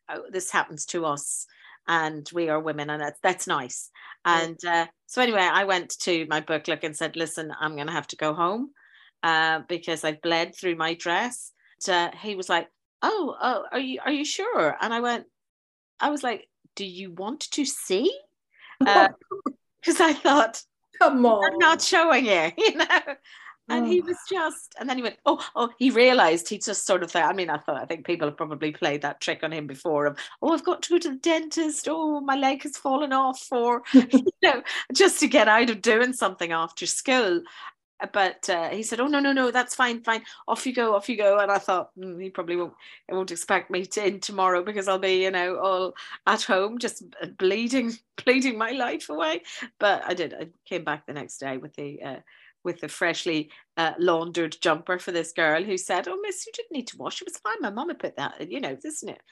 [0.08, 1.46] oh, this happens to us
[1.86, 3.90] and we are women and that's that's nice
[4.26, 7.86] and uh, so anyway i went to my book look and said listen i'm going
[7.86, 8.68] to have to go home
[9.22, 11.52] uh, because I've bled through my dress
[11.88, 12.68] and, uh, he was like
[13.00, 15.24] oh oh are you are you sure and i went
[15.98, 18.12] i was like do you want to see
[19.80, 20.62] because i thought
[20.98, 22.86] come on i'm not showing you you know?
[23.70, 27.02] And he was just and then he went oh oh he realized he just sort
[27.02, 29.52] of thought i mean i thought i think people have probably played that trick on
[29.52, 31.86] him before of oh i've got to go to the dentist.
[31.90, 34.62] Oh my leg has fallen off or you know
[34.94, 37.42] just to get out of doing something after school
[38.12, 40.22] but uh, he said, "Oh no, no, no, that's fine, fine.
[40.46, 42.74] Off you go, off you go." And I thought mm, he probably won't,
[43.08, 45.94] won't expect me to in tomorrow because I'll be, you know, all
[46.26, 47.02] at home, just
[47.38, 47.92] bleeding,
[48.24, 49.42] bleeding my life away.
[49.78, 50.34] But I did.
[50.34, 52.16] I came back the next day with the uh,
[52.64, 56.72] with the freshly uh, laundered jumper for this girl who said, "Oh, Miss, you didn't
[56.72, 57.20] need to wash.
[57.20, 57.56] It was fine.
[57.60, 58.50] My mama put that.
[58.50, 59.22] You know, isn't it?"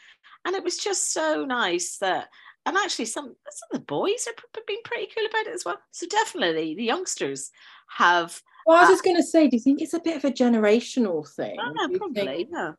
[0.44, 2.29] And it was just so nice that.
[2.64, 4.35] And actually, some some of the boys have
[4.66, 5.79] been pretty cool about it as well.
[5.92, 7.50] So definitely, the youngsters
[7.88, 8.40] have.
[8.66, 10.24] Well, I was uh, just going to say, do you think it's a bit of
[10.24, 11.57] a generational thing?
[11.57, 12.24] No, probably.
[12.24, 12.48] Think...
[12.52, 12.72] Yeah.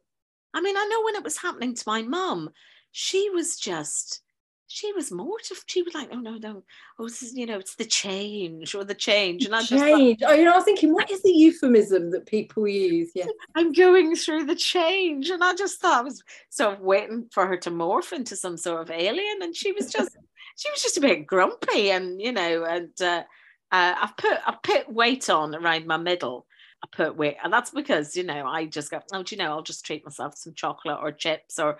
[0.53, 2.49] I mean, I know when it was happening to my mum,
[2.91, 4.21] she was just
[4.67, 5.63] she was mortified.
[5.65, 6.63] She was like, "Oh no, no,
[6.99, 10.21] oh, this is, you know, it's the change or the change." And I just change.
[10.25, 13.11] oh, you know, I was thinking, what is the euphemism that people use?
[13.15, 17.27] Yeah, I'm going through the change, and I just thought I was sort of waiting
[17.31, 20.17] for her to morph into some sort of alien, and she was just,
[20.57, 23.23] she was just a bit grumpy, and you know, and uh,
[23.71, 26.45] uh, I've put I put weight on around my middle.
[26.83, 29.51] I put weight, and that's because you know I just go, oh, do you know,
[29.51, 31.79] I'll just treat myself some chocolate or chips or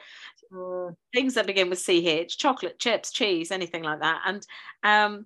[0.52, 0.95] mm.
[1.13, 4.45] things that begin with ch, chocolate, chips, cheese, anything like that, and
[4.84, 5.26] um,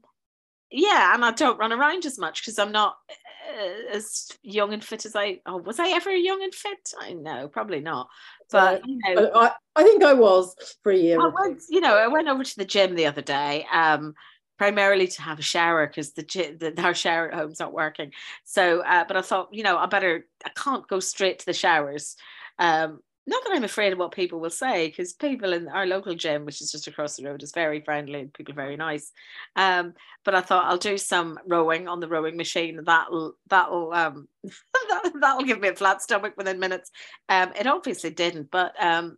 [0.71, 4.83] yeah, and I don't run around as much because I'm not uh, as young and
[4.83, 5.41] fit as I.
[5.45, 6.93] Oh, was I ever young and fit?
[6.99, 8.07] I know, probably not.
[8.51, 11.19] But you know, I, I think I was for a year.
[11.19, 13.65] I went, you know, I went over to the gym the other day.
[13.71, 14.13] Um,
[14.61, 18.11] primarily to have a shower because the, the our shower at home's not working.
[18.43, 20.27] So, uh, but I thought, you know, I better.
[20.45, 22.15] I can't go straight to the showers.
[22.59, 26.13] Um, not that I'm afraid of what people will say, because people in our local
[26.13, 29.11] gym, which is just across the road, is very friendly and people are very nice.
[29.55, 32.83] Um, but I thought I'll do some rowing on the rowing machine.
[32.85, 36.91] That'll that'll um, that, that'll give me a flat stomach within minutes.
[37.29, 39.17] Um, it obviously didn't, but um,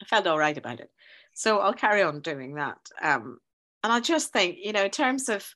[0.00, 0.92] I felt all right about it.
[1.34, 2.78] So I'll carry on doing that.
[3.82, 5.46] And I just think, you know, in terms of,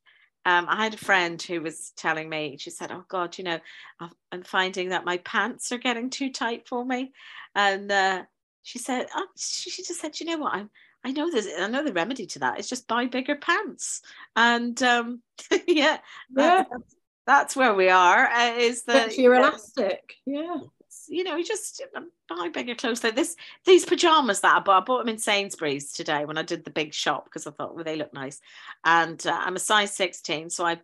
[0.46, 3.59] um, I had a friend who was telling me, she said, Oh God, you know,
[4.33, 7.12] I'm finding that my pants are getting too tight for me.
[7.54, 8.22] And uh,
[8.62, 10.70] she said, oh, she just said, you know what, I'm,
[11.04, 14.02] I know there's, I know the remedy to that is just buy bigger pants.
[14.37, 15.98] And um, yeah, yeah.
[16.30, 16.68] That's,
[17.26, 18.26] that's, where we are.
[18.26, 20.14] Uh, is that you're elastic?
[20.26, 20.59] Yeah
[21.10, 21.82] you know, you just
[22.28, 23.00] buy bigger clothes.
[23.00, 23.34] So this
[23.66, 26.70] these pajamas that I bought, I bought them in Sainsbury's today when I did the
[26.70, 28.40] big shop because I thought, well, they look nice.
[28.84, 30.80] And uh, I'm a size 16, so I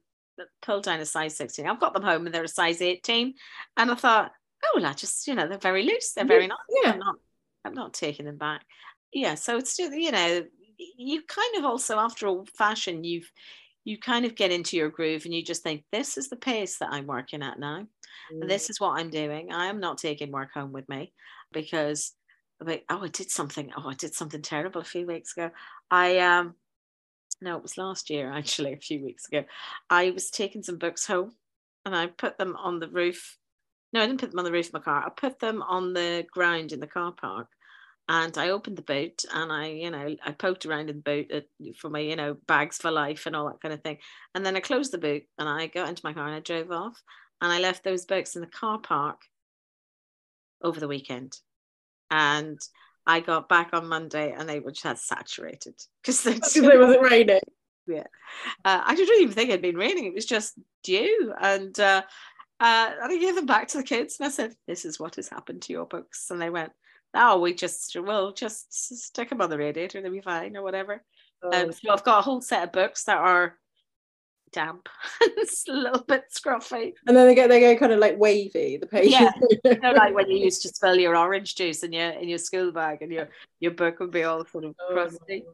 [0.63, 1.67] pulled down a size 16.
[1.67, 3.35] I've got them home and they're a size 18.
[3.77, 4.33] And I thought,
[4.65, 6.13] oh, well, I just, you know, they're very loose.
[6.13, 6.59] They're very nice.
[6.83, 6.93] Yeah.
[6.93, 7.17] I'm not,
[7.65, 8.63] I'm not taking them back.
[9.13, 9.37] Yeah.
[9.37, 10.45] So it's still, you know,
[10.99, 13.31] you kind of also, after all fashion, you've,
[13.87, 16.79] you kind of get into your groove and you just think, this is the pace
[16.79, 17.87] that I'm working at now.
[18.35, 18.49] Mm.
[18.49, 19.53] This is what I'm doing.
[19.53, 21.13] I am not taking work home with me
[21.53, 22.13] because
[22.61, 23.71] like, oh, I did something.
[23.77, 25.51] Oh, I did something terrible a few weeks ago.
[25.89, 26.55] I um
[27.41, 29.45] no, it was last year actually, a few weeks ago.
[29.89, 31.31] I was taking some books home
[31.85, 33.39] and I put them on the roof.
[33.93, 35.05] No, I didn't put them on the roof of my car.
[35.07, 37.47] I put them on the ground in the car park.
[38.09, 41.33] And I opened the boot and I, you know, I poked around in the boot
[41.33, 43.99] uh, for my, you know, bags for life and all that kind of thing.
[44.35, 46.71] And then I closed the boot and I got into my car and I drove
[46.71, 47.03] off
[47.41, 49.23] and I left those books in the car park
[50.63, 51.37] over the weekend.
[52.11, 52.61] And
[53.07, 57.41] I got back on Monday and they were just saturated because it wasn't raining.
[57.89, 58.07] Yeah,
[58.65, 60.07] uh, I didn't even think it had been raining.
[60.07, 62.03] It was just dew, and uh,
[62.61, 65.17] Uh, and I gave them back to the kids and I said, This is what
[65.17, 66.31] has happened to your books.
[66.31, 66.73] And they went,
[67.17, 71.03] Oh, we just, we'll just stick them on the radiator, they'll be fine or whatever.
[71.43, 73.59] Um, Oh, so I've got a whole set of books that are
[74.53, 74.89] damp,
[75.21, 76.95] it's a little bit scruffy.
[77.07, 78.77] and then they get they go kind of like wavy.
[78.77, 79.13] The pages.
[79.13, 79.31] Yeah.
[79.65, 82.39] You know, like when you used to spill your orange juice in your in your
[82.39, 83.29] school bag and your
[83.61, 85.45] your book would be all sort of Oh, crusty.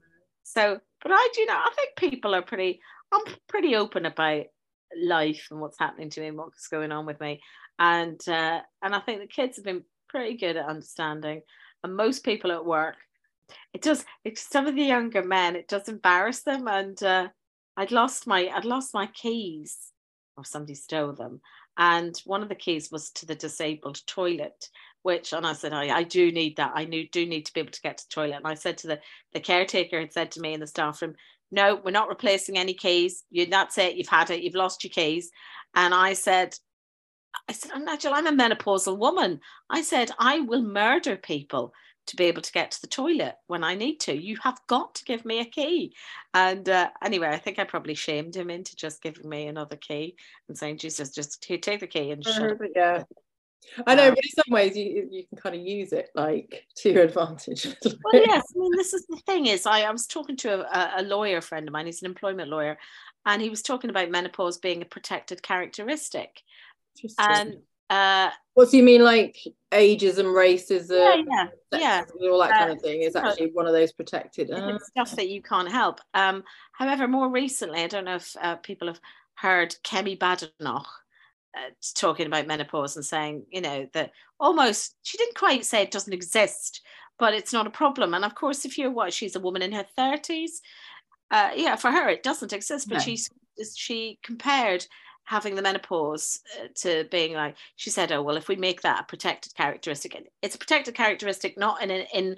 [0.44, 2.80] So, but I do you know, I think people are pretty,
[3.12, 4.44] I'm pretty open about
[5.02, 7.40] life and what's happening to me and what's going on with me.
[7.78, 11.42] And uh, and I think the kids have been pretty good at understanding.
[11.82, 12.94] And most people at work,
[13.72, 14.04] it does.
[14.24, 16.68] It's some of the younger men, it does embarrass them.
[16.68, 17.28] And uh,
[17.76, 19.78] I'd lost my, I'd lost my keys,
[20.36, 21.40] or somebody stole them.
[21.78, 24.68] And one of the keys was to the disabled toilet,
[25.02, 26.72] which, and I said, I, I do need that.
[26.74, 28.36] I knew, do need to be able to get to the toilet.
[28.36, 29.00] And I said to the,
[29.32, 31.14] the caretaker, had said to me in the staff room,
[31.50, 33.24] no, we're not replacing any keys.
[33.30, 33.96] You, that's it.
[33.96, 34.42] You've had it.
[34.42, 35.30] You've lost your keys.
[35.74, 36.54] And I said,
[37.48, 39.40] I said, "Oh, Nigel, I'm a menopausal woman.
[39.70, 41.72] I said, I will murder people
[42.06, 44.14] to be able to get to the toilet when I need to.
[44.14, 45.94] You have got to give me a key.
[46.34, 50.16] And uh, anyway, I think I probably shamed him into just giving me another key
[50.48, 52.58] and saying, Jesus, just here, take the key and shut up.
[52.74, 53.04] yeah.
[53.86, 56.66] I know, Um, but in some ways you you can kind of use it like
[56.78, 57.66] to your advantage.
[57.84, 58.42] Well, yes.
[58.54, 61.40] I mean, this is the thing is, I, I was talking to a, a lawyer
[61.40, 61.86] friend of mine.
[61.86, 62.76] He's an employment lawyer,
[63.24, 66.42] and he was talking about menopause being a protected characteristic.
[66.96, 67.26] Interesting.
[67.28, 67.56] And
[67.90, 69.36] uh, what do you mean, like
[69.70, 72.04] ageism, racism, yeah, yeah, yeah.
[72.30, 74.50] all that Uh, kind of thing is so- actually one of those protected?
[74.50, 76.00] Uh, it's stuff that you can't help.
[76.14, 79.00] Um, however, more recently, I don't know if uh, people have
[79.34, 80.86] heard Kemi Badenoch
[81.56, 85.90] uh, talking about menopause and saying, you know, that almost she didn't quite say it
[85.90, 86.80] doesn't exist,
[87.18, 88.14] but it's not a problem.
[88.14, 90.62] And of course, if you're what she's a woman in her thirties,
[91.30, 92.88] uh, yeah, for her it doesn't exist.
[92.88, 93.00] But No.
[93.04, 93.28] she's
[93.76, 94.86] she compared
[95.24, 99.00] having the menopause uh, to being like she said, oh well, if we make that
[99.00, 102.36] a protected characteristic, it's a protected characteristic not in in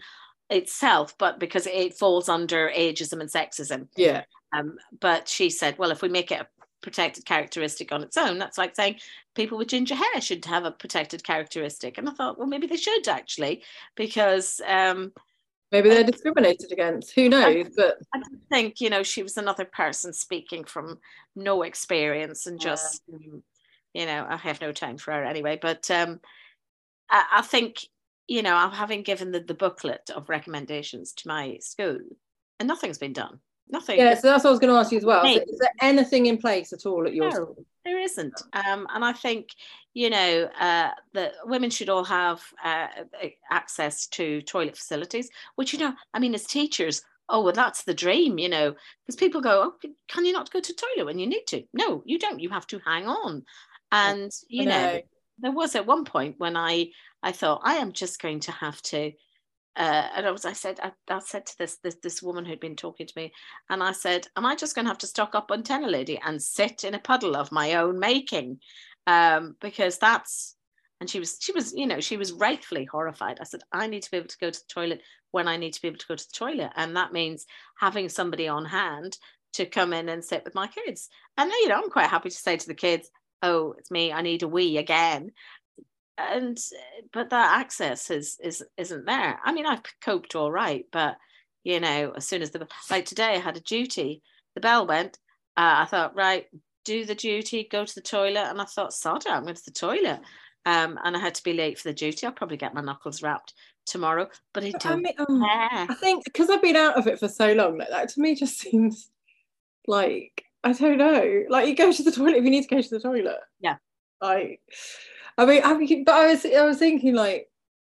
[0.50, 3.88] itself, but because it falls under ageism and sexism.
[3.96, 6.46] yeah, Um, but she said, well, if we make it a
[6.82, 9.00] protected characteristic on its own, that's like saying
[9.34, 11.96] people with ginger hair should have a protected characteristic.
[11.98, 13.64] And I thought, well, maybe they should actually,
[13.96, 15.12] because um,
[15.74, 17.10] maybe they're discriminated against.
[17.16, 17.66] Who knows?
[17.76, 21.00] But I think, you know, she was another person speaking from
[21.34, 23.42] no experience and just, um,
[23.92, 25.58] you know, I have no time for her anyway.
[25.60, 26.20] But um,
[27.10, 27.78] I, I think,
[28.28, 31.98] you know, I'm having given the, the booklet of recommendations to my school
[32.60, 33.40] and nothing's been done.
[33.68, 33.98] Nothing.
[33.98, 35.22] yeah, so that's what I was going to ask you as well.
[35.26, 37.34] So is there anything in place at all at your No.
[37.34, 37.66] school?
[37.84, 38.40] There isn't.
[38.52, 39.48] Um, and I think,
[39.92, 42.88] you know, uh, that women should all have uh,
[43.50, 47.94] access to toilet facilities, which, you know, I mean, as teachers, oh, well, that's the
[47.94, 48.74] dream, you know,
[49.04, 51.64] because people go, oh, can you not go to the toilet when you need to?
[51.72, 52.40] No, you don't.
[52.40, 53.44] You have to hang on.
[53.92, 55.00] And, you know, know.
[55.38, 56.90] there was at one point when I,
[57.22, 59.12] I thought, I am just going to have to.
[59.76, 62.60] Uh, and I was, I said, I, I said to this, this this woman who'd
[62.60, 63.32] been talking to me,
[63.68, 66.20] and I said, Am I just going to have to stock up on Tena Lady
[66.24, 68.60] and sit in a puddle of my own making?
[69.06, 70.56] Um, because that's,
[71.00, 73.38] and she was, she was, you know, she was rightfully horrified.
[73.40, 75.72] I said, I need to be able to go to the toilet when I need
[75.72, 76.70] to be able to go to the toilet.
[76.76, 77.44] And that means
[77.78, 79.18] having somebody on hand
[79.54, 81.08] to come in and sit with my kids.
[81.36, 83.10] And, you know, I'm quite happy to say to the kids,
[83.42, 85.32] Oh, it's me, I need a wee again.
[86.16, 86.58] And,
[87.12, 89.40] but that access is, is, isn't there.
[89.44, 91.16] I mean, I've coped all right, but,
[91.64, 94.22] you know, as soon as the, like today I had a duty,
[94.54, 95.18] the bell went,
[95.56, 96.46] uh, I thought, right,
[96.84, 98.46] do the duty, go to the toilet.
[98.48, 100.20] And I thought, sod I'm going to the toilet.
[100.66, 102.26] Um, and I had to be late for the duty.
[102.26, 103.54] I'll probably get my knuckles rapped
[103.86, 105.42] tomorrow, but I I don't mean, um.
[105.44, 108.34] I think because I've been out of it for so long, like that to me
[108.34, 109.10] just seems
[109.86, 111.44] like I don't know.
[111.50, 113.40] Like you go to the toilet if you need to go to the toilet.
[113.60, 113.76] Yeah.
[114.22, 114.60] Like,
[115.36, 117.48] I mean, I mean, but I was I was thinking like,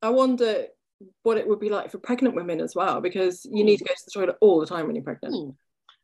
[0.03, 0.67] I wonder
[1.23, 3.95] what it would be like for pregnant women as well because you need to go
[3.95, 5.35] to the toilet all the time when you're pregnant.
[5.35, 5.51] Hmm.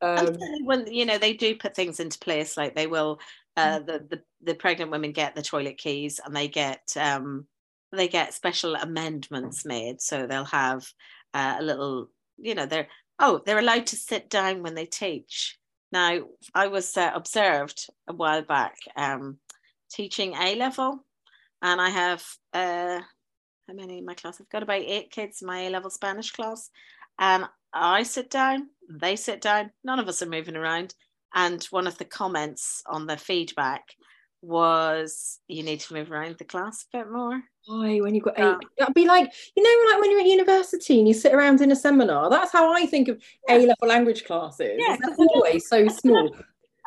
[0.01, 3.19] Um, when you know they do put things into place, like they will,
[3.55, 7.47] uh, the, the the pregnant women get the toilet keys and they get um,
[7.91, 10.85] they get special amendments made, so they'll have
[11.33, 12.87] uh, a little, you know, they're
[13.19, 15.57] oh they're allowed to sit down when they teach.
[15.91, 16.19] Now
[16.53, 19.37] I was uh, observed a while back um,
[19.89, 21.04] teaching A level,
[21.65, 22.99] and I have uh,
[23.67, 24.39] how many in my class?
[24.39, 26.69] I've got about eight kids in my A level Spanish class,
[27.19, 30.93] and I sit down, they sit down, none of us are moving around.
[31.33, 33.83] And one of the comments on the feedback
[34.41, 37.41] was, you need to move around the class a bit more.
[37.65, 38.43] why when you've got eight?
[38.43, 38.57] Yeah.
[38.77, 41.71] That'd be like you know, like when you're at university and you sit around in
[41.71, 42.29] a seminar.
[42.29, 43.55] That's how I think of Yeah.
[43.55, 44.75] A level language classes.
[44.77, 46.35] Yeah, They're 'cause you don't- always so small.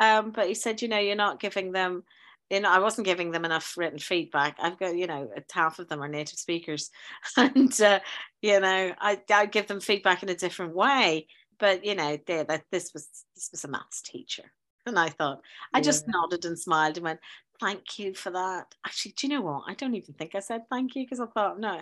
[0.00, 2.04] Um, but he said, you know, you're not giving them
[2.50, 4.56] you know, I wasn't giving them enough written feedback.
[4.60, 6.90] I've got, you know, half of them are native speakers,
[7.36, 8.00] and uh,
[8.42, 11.26] you know, I I give them feedback in a different way.
[11.58, 14.44] But you know, they, that this was this was a maths teacher,
[14.86, 15.40] and I thought
[15.74, 16.12] I just Yeah.
[16.14, 17.20] nodded and smiled and went,
[17.60, 19.64] "Thank you for that." Actually, do you know what?
[19.66, 21.80] I don't even think I said thank you because I thought, no,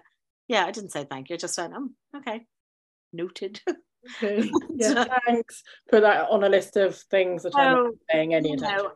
[0.49, 1.35] yeah, I didn't say thank you.
[1.35, 2.47] I just went, "Um, okay,
[3.13, 3.61] noted."
[4.23, 4.51] Okay.
[4.77, 5.63] yeah, thanks.
[5.91, 8.79] Put that on a list of things that I'm not paying any you attention.
[8.79, 8.93] know,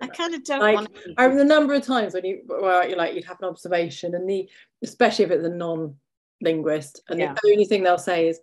[0.00, 0.88] I kind of don't Like, want.
[1.18, 4.14] I remember the number of times when you well, you like you'd have an observation
[4.14, 4.48] and the
[4.82, 7.34] especially if it's a non-linguist and Yeah.
[7.42, 8.40] the only thing they'll say is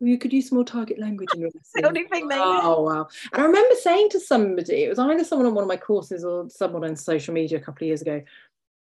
[0.00, 1.62] well, you could use more target language in your lesson.
[1.74, 3.08] the only thing they Oh wow.
[3.32, 6.24] And I remember saying to somebody, it was either someone on one of my courses
[6.24, 8.22] or someone on social media a couple of years ago,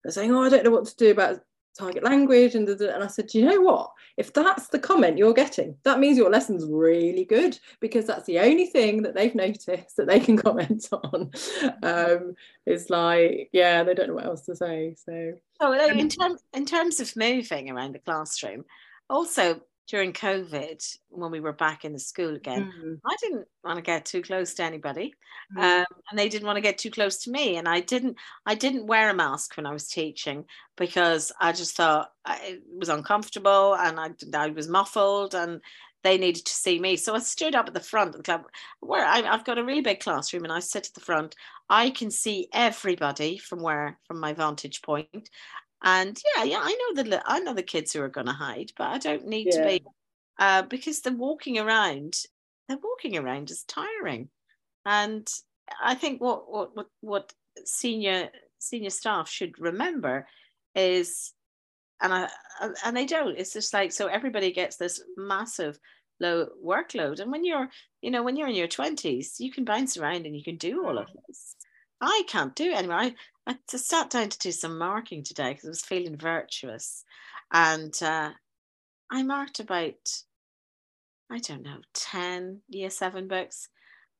[0.02, 1.40] they're saying, Oh, I don't know what to do about
[1.78, 2.54] target language.
[2.54, 3.90] And, da- da- and I said, Do you know what?
[4.16, 8.40] If that's the comment you're getting, that means your lesson's really good because that's the
[8.40, 11.30] only thing that they've noticed that they can comment on.
[11.82, 12.34] Um,
[12.66, 14.96] it's like, yeah, they don't know what else to say.
[15.04, 18.64] So So like, in terms in terms of moving around the classroom,
[19.08, 23.76] also during COVID, when we were back in the school again, mm, I didn't want
[23.76, 25.14] to get too close to anybody,
[25.56, 27.56] mm, um, and they didn't want to get too close to me.
[27.56, 30.44] And I didn't I didn't wear a mask when I was teaching
[30.76, 35.60] because I just thought I, it was uncomfortable and I I was muffled and
[36.04, 36.96] they needed to see me.
[36.96, 38.44] So I stood up at the front of the club
[38.80, 41.34] where I, I've got a really big classroom and I sit at the front.
[41.68, 45.28] I can see everybody from where from my vantage point.
[45.82, 48.72] And yeah, yeah, I know the I know the kids who are going to hide,
[48.76, 49.84] but I don't need to be
[50.38, 52.14] uh, because the walking around,
[52.68, 54.28] they're walking around is tiring,
[54.84, 55.28] and
[55.82, 57.32] I think what what what, what
[57.64, 60.26] senior senior staff should remember
[60.74, 61.32] is,
[62.00, 62.28] and I
[62.84, 63.38] and they don't.
[63.38, 65.78] It's just like so everybody gets this massive
[66.20, 67.68] low workload, and when you're
[68.02, 70.84] you know when you're in your twenties, you can bounce around and you can do
[70.84, 71.54] all of this.
[72.00, 72.96] I can't do it anymore.
[72.96, 73.14] I,
[73.50, 77.04] I just sat down to do some marking today because I was feeling virtuous.
[77.50, 78.32] And uh,
[79.10, 79.94] I marked about,
[81.30, 83.70] I don't know, 10 year seven books.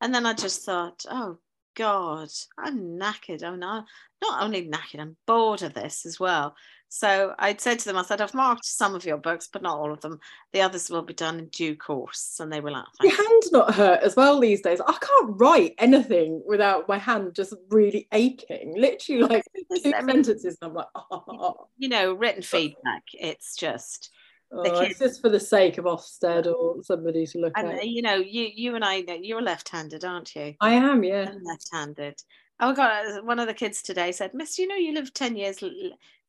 [0.01, 1.39] And then I just thought, oh
[1.77, 3.43] God, I'm knackered.
[3.43, 3.85] I'm not,
[4.23, 6.57] not only knackered, I'm bored of this as well.
[6.91, 9.77] So I'd said to them, I said, I've marked some of your books, but not
[9.77, 10.19] all of them.
[10.53, 12.39] The others will be done in due course.
[12.41, 14.81] And they were like, your "Thank you." hand's not hurt as well these days.
[14.81, 18.75] I can't write anything without my hand just really aching.
[18.77, 19.45] Literally like
[19.83, 23.03] two I mean, sentences and I'm like, oh, you know, written feedback.
[23.13, 24.11] It's just,
[24.51, 27.81] oh, it's just for the sake of Ofsted or somebody to look and at.
[27.81, 30.55] uh, you know, you you and I you're left-handed, aren't you?
[30.61, 31.27] I am, yeah.
[31.29, 32.23] I'm left-handed.
[32.61, 35.37] Oh God, uh, one of the kids today said, "Miss, you know you live ten
[35.37, 35.71] years, l-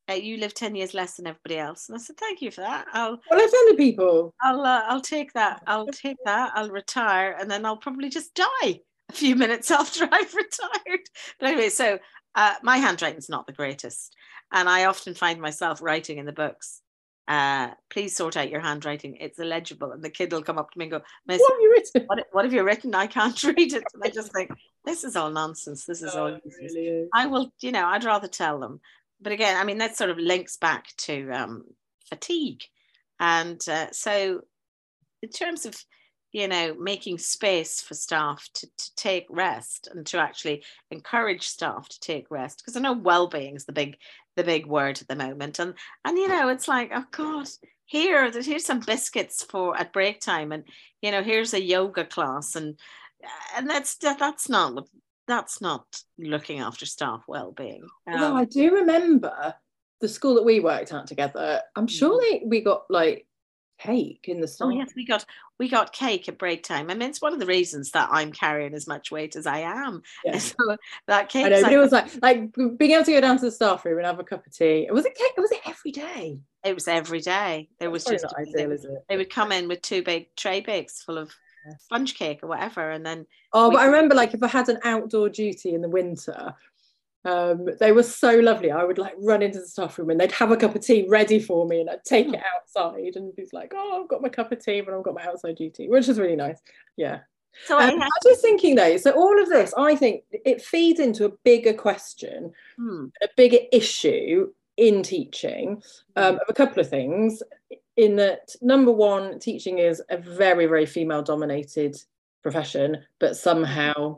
[0.09, 2.61] uh, you live ten years less than everybody else." And I said, "Thank you for
[2.61, 2.87] that.
[2.93, 4.33] I'll Well, left-handed people.
[4.41, 5.61] I'll uh, I'll take that.
[5.67, 6.51] I'll take that.
[6.55, 11.01] I'll retire, and then I'll probably just die a few minutes after I've retired."
[11.39, 11.99] But anyway, so
[12.35, 14.15] uh, my handwriting's not the greatest,
[14.51, 16.81] and I often find myself writing in the books.
[17.27, 19.15] Uh, please sort out your handwriting.
[19.17, 21.61] It's illegible, and the kid will come up to me and go, "Miss, What have
[21.61, 22.07] you written?
[22.07, 22.95] what, what have you written?
[22.95, 24.49] I can't read it." And I just think,
[24.83, 25.85] "This is all nonsense.
[25.85, 27.09] This is Oh, all useless." really is.
[27.13, 28.81] I will, you know, I'd rather tell them.
[29.21, 31.63] But again, I mean, that sort of links back to um,
[32.07, 32.63] fatigue.
[33.19, 34.41] And uh, so,
[35.21, 35.75] in terms of,
[36.31, 41.89] you know, making space for staff to, to take rest and to actually encourage staff
[41.89, 43.97] to take rest, because I know well-being is the big,
[44.35, 45.59] the big word at the moment.
[45.59, 45.73] And
[46.05, 47.47] and you know, it's like, oh God,
[47.85, 50.63] here, here's some biscuits for at break time, and
[51.01, 52.79] you know, here's a yoga class, and
[53.55, 54.87] and that's that, that's not
[55.29, 55.85] that's not
[56.17, 57.87] looking after staff well-being.
[58.07, 59.53] Although Um, I do remember
[60.01, 61.61] the school that we worked at together.
[61.75, 63.27] I'm sure they we got like
[63.79, 65.25] cake in the oh yes, we got
[65.57, 66.89] we got cake at break time.
[66.89, 69.59] I mean, it's one of the reasons that I'm carrying as much weight as I
[69.59, 70.01] am.
[70.25, 70.39] Yeah.
[70.49, 70.55] So
[71.07, 71.45] that cake.
[71.45, 73.85] I know, but it was like like being able to go down to the staff
[73.85, 74.89] room and have a cup of tea.
[74.91, 75.33] Was it cake?
[75.37, 76.39] Was it every day?
[76.63, 77.69] it was every day.
[77.79, 79.05] There was just they, ideal, is it?
[79.07, 81.31] they would come in with two big tray bags full of.
[81.79, 84.79] Sponge cake or whatever, and then Oh, but I remember like if I had an
[84.83, 86.53] outdoor duty in the winter,
[87.25, 88.71] um, they were so lovely.
[88.71, 91.05] I would like run into the staff room and they'd have a cup of tea
[91.09, 94.29] ready for me and I'd take it outside and be like, Oh, I've got my
[94.29, 96.61] cup of tea, but I've got my outside duty, which is really nice.
[96.95, 97.19] Yeah.
[97.65, 100.61] so I Um, I was just thinking though, so all of this, I think it
[100.61, 105.83] feeds into a bigger question, hmm, a bigger issue in teaching
[106.15, 107.43] um, of a couple of things.
[107.99, 111.97] In that, number one, teaching is a very, very female dominated
[112.41, 114.17] profession, but somehow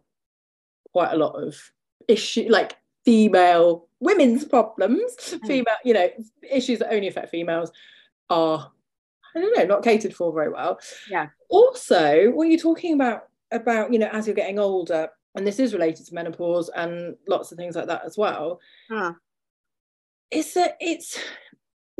[0.91, 1.57] quite a lot of
[2.07, 5.47] issue like female women's problems, mm.
[5.47, 6.07] female, you know,
[6.47, 7.71] issues that only affect females
[8.29, 8.71] are,
[9.35, 10.79] I don't know, not catered for very well.
[11.09, 11.29] Yeah.
[11.49, 15.73] Also, what you're talking about about, you know, as you're getting older, and this is
[15.73, 18.59] related to menopause and lots of things like that as well.
[18.91, 19.13] Huh.
[20.29, 21.17] It's that it's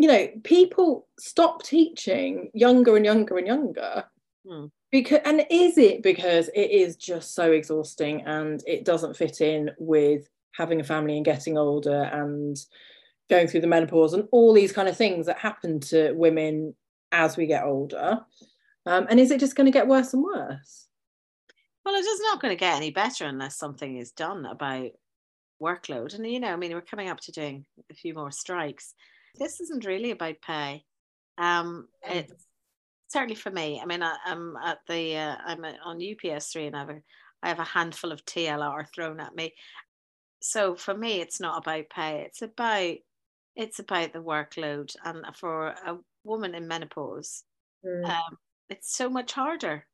[0.01, 4.05] you know people stop teaching younger and younger and younger
[4.47, 4.65] Hmm.
[4.91, 9.69] because and is it because it is just so exhausting and it doesn't fit in
[9.77, 12.57] with having a family and getting older and
[13.29, 16.75] going through the menopause and all these kind of things that happen to women
[17.11, 18.19] as we get older
[18.87, 20.87] um, and is it just going to get worse and worse
[21.85, 24.91] Well, it is not going to get any better unless something is done about
[25.61, 26.13] workload.
[26.15, 28.93] And, you know, I mean, we're coming up to doing a few more strikes.
[29.35, 30.85] This isn't really about pay.
[31.37, 32.15] Um, Mm.
[32.15, 32.47] it's
[33.07, 33.79] certainly for me.
[33.81, 37.01] I mean, I, I'm at the, uh, I'm at- on UPS3 and I have, a,
[37.43, 39.55] I have a handful of TLR thrown at me.
[40.41, 42.21] So for me, it's not about pay.
[42.21, 42.97] It's about,
[43.55, 44.95] it's about the workload.
[45.03, 47.43] And for a woman in menopause,
[48.05, 48.37] um,
[48.69, 49.87] it's so much harder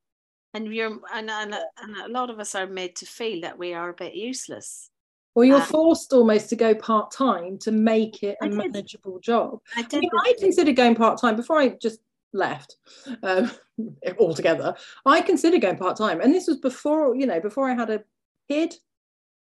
[0.54, 3.74] and you're and, and, and a lot of us are made to feel that we
[3.74, 4.90] are a bit useless
[5.38, 9.60] well you're uh, forced almost to go part-time to make it a manageable job.
[9.76, 12.00] I I, mean, I considered going part-time before i just
[12.34, 12.78] left
[13.22, 13.52] um,
[14.20, 14.76] altogether
[15.06, 16.22] i considered going part-time.
[16.22, 18.04] And this was before you know before i had a
[18.50, 18.74] kid.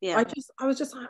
[0.01, 0.19] Yeah.
[0.19, 1.09] I just I was just like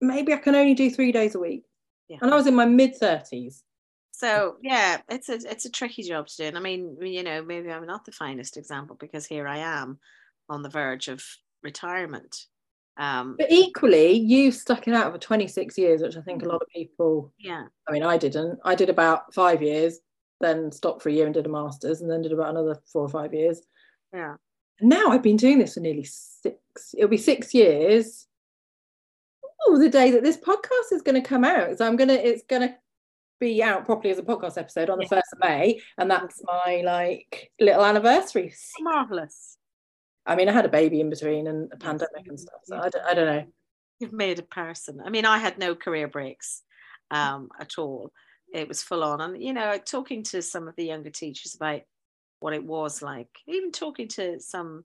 [0.00, 1.64] maybe I can only do three days a week.
[2.08, 2.18] Yeah.
[2.22, 3.62] And I was in my mid thirties.
[4.10, 6.44] so yeah it's a it's a tricky job to do.
[6.44, 9.98] And i mean you know maybe i'm not the finest example because here i am
[10.48, 11.22] on the verge of
[11.62, 12.46] retirement
[12.98, 16.62] um But equally, you stuck it out for 26 years, which I think a lot
[16.62, 18.58] of people yeah I mean, I didn't.
[18.64, 20.00] I did about five years,
[20.40, 23.02] then stopped for a year and did a master's, and then did about another four
[23.02, 23.60] or five years.
[24.12, 24.34] yeah
[24.80, 28.26] And now I've been doing this for nearly six, it'll be six years.
[29.66, 31.76] Oh, the day that this podcast is going to come out.
[31.78, 32.76] So I'm gonna it's gonna
[33.40, 35.08] be out properly as a podcast episode on the Yeah.
[35.18, 35.80] first of May.
[35.98, 38.52] And that's my like little anniversary.
[38.80, 39.57] marvelous
[40.26, 42.60] I mean, I had a baby in between and a pandemic and stuff.
[42.64, 43.46] So I don't, I don't know.
[44.00, 45.00] you've made a person.
[45.04, 46.62] I mean i had no career breaks
[47.10, 48.12] um at all.
[48.52, 49.20] It was full on.
[49.20, 51.82] And you know talking to some of the younger teachers about
[52.40, 54.84] what it was like even talking to some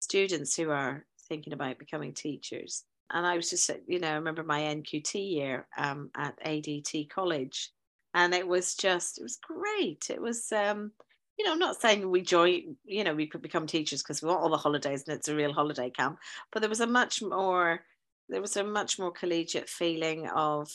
[0.00, 2.84] students who are thinking about becoming teachers.
[3.10, 7.72] And i was just you know i remember my nqt year um, at adt college
[8.14, 10.10] and it was just it was great.
[10.10, 10.92] It was um
[11.38, 14.28] you know, I'm not saying we join, you know, we could become teachers because we
[14.28, 16.18] want all the holidays and it's a real holiday camp,
[16.52, 17.80] but there was a much more,
[18.28, 20.70] there was a much more collegiate feeling of,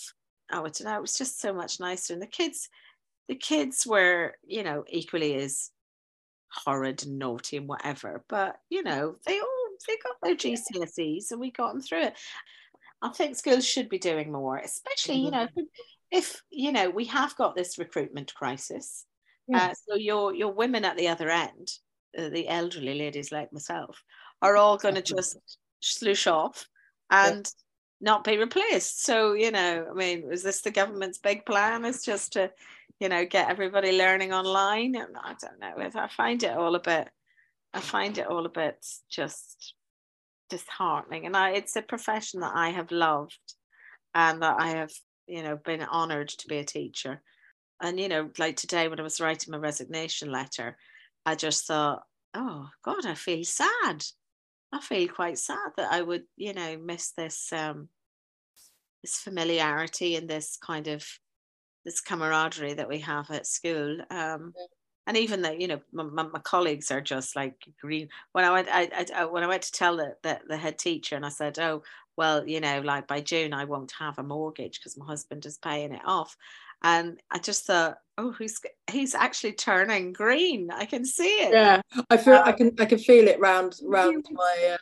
[0.52, 2.14] oh, I don't know, it was just so much nicer.
[2.14, 2.70] And the kids,
[3.28, 5.70] the kids were, you know, equally as
[6.50, 11.40] horrid and naughty and whatever, but you know, they all they got their GCSEs and
[11.40, 12.18] we got them through it.
[13.02, 15.36] I think schools should be doing more, especially, you mm-hmm.
[15.36, 15.48] know,
[16.12, 19.06] if, if you know, we have got this recruitment crisis.
[19.52, 21.70] Uh, so your your women at the other end,
[22.18, 24.02] uh, the elderly ladies like myself,
[24.42, 25.38] are all going to just
[25.82, 26.66] slush off
[27.10, 27.46] and
[28.00, 29.04] not be replaced.
[29.04, 31.84] So you know, I mean, is this the government's big plan?
[31.86, 32.52] Is just to,
[33.00, 34.96] you know, get everybody learning online?
[34.96, 36.02] I don't know.
[36.02, 37.10] I find it all a bit.
[37.74, 39.74] I find it all a bit just
[40.50, 43.56] disheartening, and I, it's a profession that I have loved,
[44.14, 44.92] and that I have,
[45.28, 47.22] you know, been honoured to be a teacher
[47.84, 50.78] and you know like today when i was writing my resignation letter
[51.26, 52.04] i just thought
[52.34, 54.04] oh god i feel sad.
[54.72, 57.90] I feel quite sad that i would you know miss this um
[59.04, 61.06] this familiarity and this kind of
[61.86, 63.98] this camaraderie that we have at school.
[64.10, 64.54] Um
[65.06, 68.08] and even that you know my, my, my colleagues are just like green.
[68.32, 70.80] When i went I, I I- when i went to tell the, the the head
[70.80, 71.84] teacher and i said oh
[72.16, 75.58] well you know like by june i won't have a mortgage because my husband is
[75.58, 76.38] paying it off
[76.84, 78.60] and I just thought, oh, he's
[78.92, 80.70] he's actually turning green.
[80.72, 81.54] I can see it.
[81.54, 84.78] Yeah, I feel I can I can feel it round round my uh,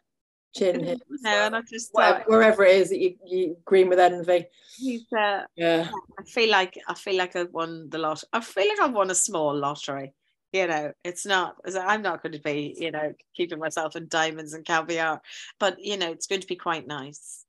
[0.55, 0.95] chin here.
[1.23, 4.45] No, and I just Wherever, thought wherever it is that you you green with envy.
[4.77, 5.05] he's.
[5.13, 5.89] Uh, Yeah,
[6.19, 8.23] I feel like I feel like I've won the lot.
[8.33, 10.13] I feel like I've won a small lottery.
[10.51, 11.55] You know, it's not.
[11.65, 15.21] I'm not going to be, you know, keeping myself in diamonds and caviar,
[15.59, 17.45] but you know, it's going to be quite nice.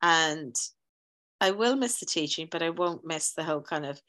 [0.00, 0.54] And
[1.40, 4.00] I will miss the teaching, but I won't miss the whole kind of.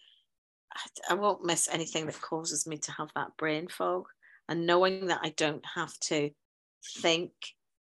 [1.10, 4.08] I- won't miss anything that causes me to have that brain fog,
[4.48, 6.32] and knowing that I don't have to
[7.00, 7.32] think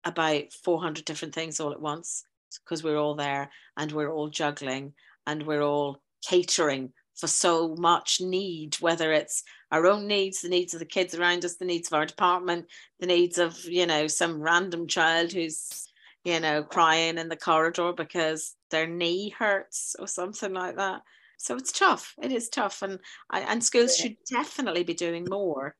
[0.03, 2.25] about 400 different things all at once
[2.63, 4.93] because we're all there and we're all juggling
[5.25, 10.73] and we're all catering for so much need, whether it's our own needs, the needs
[10.73, 12.65] of the kids around us, the needs of our department,
[12.99, 15.87] the needs of, you know, some random child who's,
[16.23, 21.01] you know, crying in the corridor because their knee hurts or something like that.
[21.37, 22.15] So it's tough.
[22.21, 22.81] It is tough.
[22.81, 22.99] And
[23.31, 25.75] and schools should definitely be doing more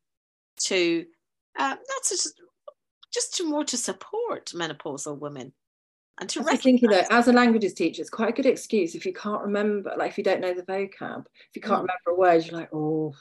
[0.61, 1.05] to
[1.57, 2.41] uh, not just
[3.13, 5.53] just to more to support menopausal women
[6.19, 8.93] and to I was thinking that as a languages teacher, it's quite a good excuse
[8.93, 11.87] if you can't remember, like if you don't know the vocab, if you can't mm.
[11.87, 13.13] remember a word, you're like, oh,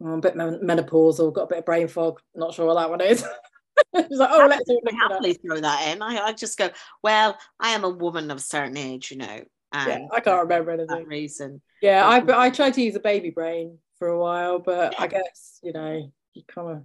[0.00, 3.00] I'm a bit menopausal, got a bit of brain fog, not sure what that one
[3.00, 3.24] is.
[3.94, 6.02] it's like, oh, let's happily throw that in.
[6.02, 6.70] I, I just go,
[7.02, 9.40] well, I am a woman of a certain age, you know.
[9.74, 11.06] yeah, I can't remember anything.
[11.06, 11.60] Reason.
[11.82, 15.06] Yeah, I um, I tried to use a baby brain for a while, but I
[15.06, 16.82] guess you know you kind of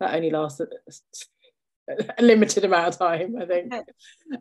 [0.00, 0.68] that only lasted
[1.88, 3.72] a limited amount of time, I think.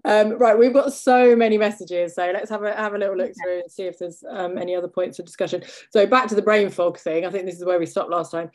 [0.05, 3.33] Um, right, we've got so many messages, so let's have a have a little look
[3.41, 5.63] through and see if there's um, any other points of discussion.
[5.91, 7.25] So back to the brain fog thing.
[7.25, 8.51] I think this is where we stopped last time.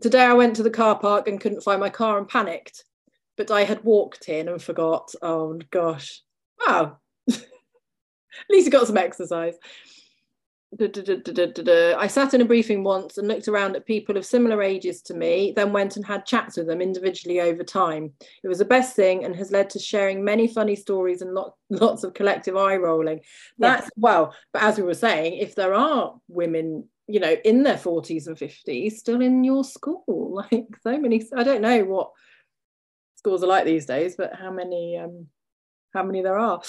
[0.00, 2.84] Today I went to the car park and couldn't find my car and panicked,
[3.36, 5.14] but I had walked in and forgot.
[5.22, 6.22] Oh gosh!
[6.66, 6.98] Wow.
[7.30, 7.40] At
[8.50, 9.54] least you got some exercise.
[10.80, 15.14] I sat in a briefing once and looked around at people of similar ages to
[15.14, 18.12] me, then went and had chats with them individually over time.
[18.42, 21.54] It was the best thing and has led to sharing many funny stories and lot,
[21.70, 23.20] lots of collective eye rolling.
[23.58, 27.76] That's well, but as we were saying, if there are women, you know, in their
[27.76, 30.04] 40s and 50s still in your school,
[30.50, 32.12] like so many, I don't know what
[33.16, 35.26] schools are like these days, but how many um
[35.92, 36.62] how many there are.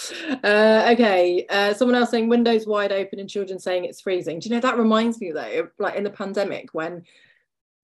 [0.44, 4.40] Uh, okay, uh, someone else saying windows wide open and children saying it's freezing.
[4.40, 7.04] Do you know that reminds me though, like in the pandemic when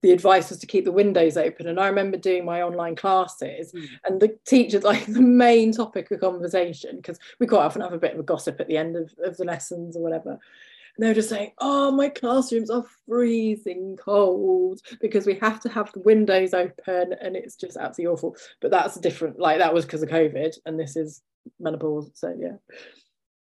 [0.02, 1.66] the advice was to keep the windows open.
[1.66, 3.86] And I remember doing my online classes, mm.
[4.04, 7.98] and the teachers like the main topic of conversation because we quite often have a
[7.98, 10.30] bit of a gossip at the end of, of the lessons or whatever.
[10.30, 15.68] And they were just saying, "Oh, my classrooms are freezing cold because we have to
[15.68, 19.38] have the windows open, and it's just absolutely awful." But that's different.
[19.38, 21.22] Like that was because of COVID, and this is
[21.58, 22.10] menopause.
[22.14, 22.56] So yeah.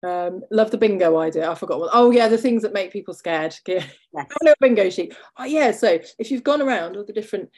[0.03, 1.49] Um, love the bingo idea.
[1.49, 1.91] I forgot what.
[1.93, 3.55] Oh yeah, the things that make people scared.
[3.67, 3.89] Yes.
[4.13, 5.15] A little bingo sheet.
[5.37, 5.71] Oh yeah.
[5.71, 7.49] So if you've gone around all the different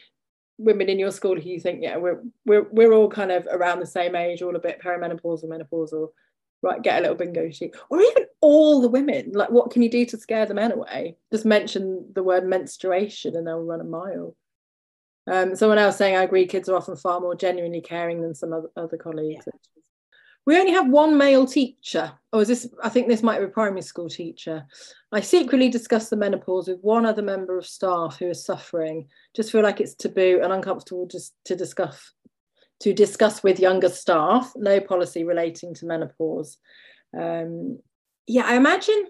[0.59, 3.79] women in your school who you think, yeah, we're we're we're all kind of around
[3.79, 6.09] the same age, all a bit perimenopausal, menopausal,
[6.61, 6.81] right?
[6.81, 9.31] Get a little bingo sheet, or even all the women.
[9.33, 11.17] Like, what can you do to scare the men away?
[11.31, 14.35] Just mention the word menstruation, and they'll run a mile.
[15.25, 18.51] Um, someone else saying, I agree, kids are often far more genuinely caring than some
[18.51, 19.45] other, other colleagues.
[19.47, 19.72] Yeah
[20.45, 22.11] we only have one male teacher.
[22.31, 24.65] Or is this, I think this might be a primary school teacher.
[25.11, 29.07] I secretly discuss the menopause with one other member of staff who is suffering.
[29.35, 32.13] Just feel like it's taboo and uncomfortable just to discuss
[32.79, 34.51] to discuss with younger staff.
[34.57, 36.57] No policy relating to menopause.
[37.17, 37.79] Um,
[38.27, 39.05] yeah, I imagine.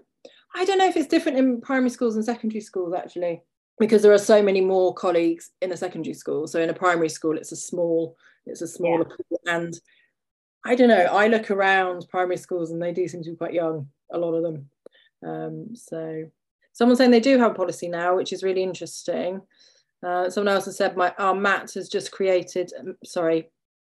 [0.56, 3.42] I don't know if it's different in primary schools and secondary schools actually,
[3.80, 6.46] because there are so many more colleagues in a secondary school.
[6.46, 8.16] So in a primary school, it's a small,
[8.46, 9.16] it's a smaller yeah.
[9.16, 9.74] pool, and
[10.66, 10.96] I don't know.
[10.96, 14.34] I look around primary schools and they do seem to be quite young, a lot
[14.34, 14.70] of them.
[15.26, 16.24] Um, so
[16.72, 19.42] someone saying they do have a policy now, which is really interesting.
[20.06, 22.72] Uh, someone else has said my our MAT has just created.
[22.80, 23.50] Um, sorry,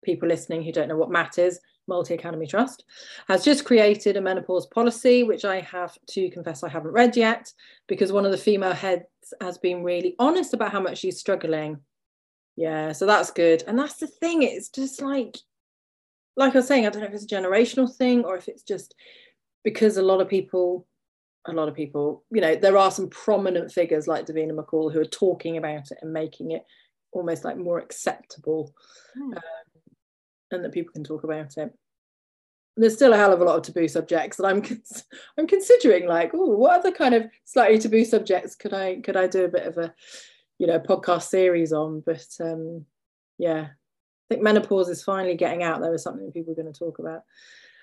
[0.05, 2.85] people listening who don't know what MAT is, Multi Academy Trust,
[3.29, 7.53] has just created a menopause policy, which I have to confess I haven't read yet,
[7.89, 9.05] because one of the female heads
[9.41, 11.79] has been really honest about how much she's struggling.
[12.57, 13.64] Yeah, so that's good.
[13.66, 15.37] And that's the thing, it's just like
[16.39, 18.62] like I was saying, I don't know if it's a generational thing or if it's
[18.62, 18.95] just
[19.64, 20.86] because a lot of people,
[21.47, 25.01] a lot of people, you know, there are some prominent figures like Davina McCall who
[25.01, 26.64] are talking about it and making it
[27.11, 28.72] almost like more acceptable
[29.18, 29.36] mm.
[29.36, 29.43] um,
[30.53, 31.72] and that people can talk about it.
[32.76, 35.05] There's still a hell of a lot of taboo subjects that I'm cons-
[35.36, 39.26] I'm considering like, oh, what other kind of slightly taboo subjects could I could I
[39.26, 39.93] do a bit of a
[40.61, 42.01] you know podcast series on?
[42.07, 42.86] But um,
[43.39, 43.70] yeah,
[44.29, 47.22] think menopause is finally getting out there as something people are going to talk about.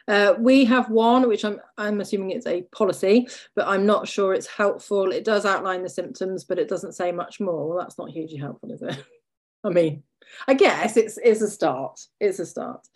[0.08, 4.34] Uh, we have one, which I'm, I'm assuming it's a policy, but I'm not sure
[4.34, 5.12] it's helpful.
[5.12, 7.68] It does outline the symptoms, but it doesn't say much more.
[7.68, 9.04] Well, that's not hugely helpful, is it?
[9.64, 10.04] I mean,
[10.48, 12.00] I guess it's, it's a start.
[12.20, 12.88] It's a start.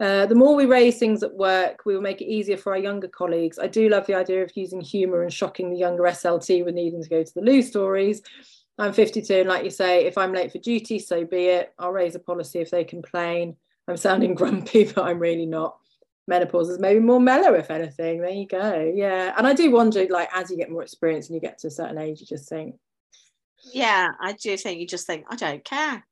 [0.00, 2.78] Uh, the more we raise things at work, we will make it easier for our
[2.78, 3.58] younger colleagues.
[3.58, 7.02] I do love the idea of using humour and shocking the younger SLT with needing
[7.02, 8.22] to go to the loo stories.
[8.78, 11.74] I'm 52, and like you say, if I'm late for duty, so be it.
[11.78, 13.56] I'll raise a policy if they complain.
[13.88, 15.78] I'm sounding grumpy, but I'm really not.
[16.28, 18.20] Menopause is maybe more mellow, if anything.
[18.20, 18.92] There you go.
[18.94, 19.34] Yeah.
[19.36, 21.70] And I do wonder, like, as you get more experience and you get to a
[21.70, 22.76] certain age, you just think.
[23.72, 26.06] Yeah, I do think you just think, I don't care.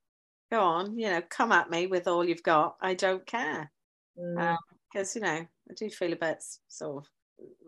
[0.50, 2.76] Go on, you know, come at me with all you've got.
[2.80, 3.70] I don't care.
[4.16, 4.48] Because, mm.
[4.48, 7.10] um, you know, I do feel a bit sort of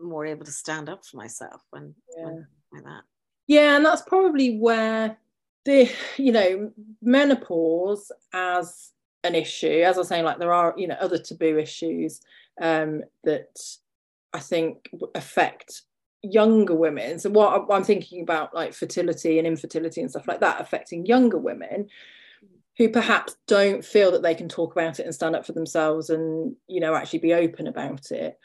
[0.01, 2.25] more able to stand up for myself when, yeah.
[2.25, 3.03] when like that.
[3.49, 5.17] Yeah, and that's probably where
[5.65, 6.71] the you know
[7.01, 8.91] menopause as
[9.23, 12.21] an issue, as I was saying, like there are you know other taboo issues
[12.61, 13.59] um, that
[14.33, 15.81] I think affect
[16.21, 17.17] younger women.
[17.17, 21.39] So what I'm thinking about like fertility and infertility and stuff like that affecting younger
[21.39, 21.87] women
[22.77, 26.11] who perhaps don't feel that they can talk about it and stand up for themselves
[26.11, 28.37] and you know actually be open about it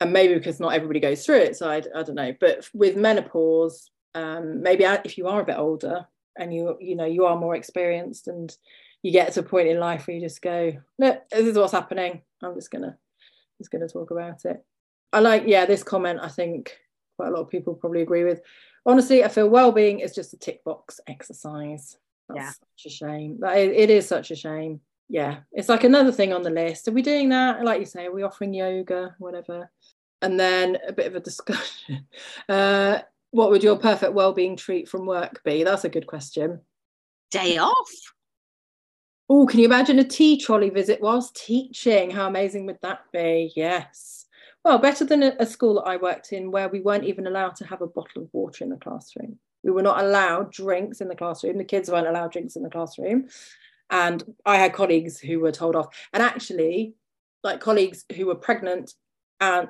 [0.00, 2.96] and maybe because not everybody goes through it so i, I don't know but with
[2.96, 6.06] menopause um, maybe if you are a bit older
[6.36, 8.56] and you you know you are more experienced and
[9.02, 11.72] you get to a point in life where you just go look this is what's
[11.72, 12.22] happening.
[12.42, 12.96] I'm just gonna
[13.58, 14.64] just gonna talk about it.
[15.12, 16.78] I like yeah this comment i think
[17.16, 18.40] quite a lot of people probably agree with.
[18.84, 21.96] Honestly i feel well-being is just a tick box exercise.
[22.28, 22.50] That's yeah.
[22.50, 23.38] such a shame.
[23.40, 24.80] That is, it is such a shame.
[25.08, 26.88] Yeah it's like another thing on the list.
[26.88, 27.64] Are we doing that?
[27.64, 29.70] Like you say are we offering yoga whatever?
[30.22, 32.06] And then a bit of a discussion.
[32.48, 33.00] Uh,
[33.32, 35.64] what would your perfect well-being treat from work be?
[35.64, 36.60] That's a good question.
[37.30, 37.90] Day off.
[39.28, 42.10] Oh can you imagine a tea trolley visit whilst teaching?
[42.10, 43.50] How amazing would that be?
[43.56, 44.26] Yes.
[44.64, 47.56] Well better than a, a school that i worked in where we weren't even allowed
[47.56, 49.38] to have a bottle of water in the classroom.
[49.64, 51.56] We were not allowed drinks in the classroom.
[51.56, 53.28] The kids weren't allowed drinks in the classroom.
[53.88, 55.94] And I had colleagues who were told off.
[56.12, 56.94] And actually,
[57.42, 58.92] like colleagues who were pregnant
[59.40, 59.68] and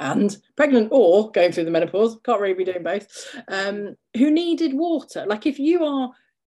[0.00, 3.06] and pregnant or going through the menopause, can't really be doing both,
[3.48, 5.24] um, who needed water.
[5.26, 6.10] Like if you are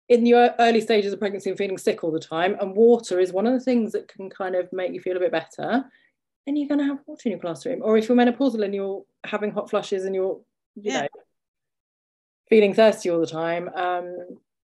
[0.09, 3.33] in the early stages of pregnancy and feeling sick all the time, and water is
[3.33, 5.85] one of the things that can kind of make you feel a bit better,
[6.45, 7.81] then you're going to have water in your classroom.
[7.81, 10.39] Or if you're menopausal and you're having hot flushes and you're,
[10.75, 11.01] you yeah.
[11.01, 11.07] know,
[12.49, 13.69] feeling thirsty all the time.
[13.75, 14.15] Um,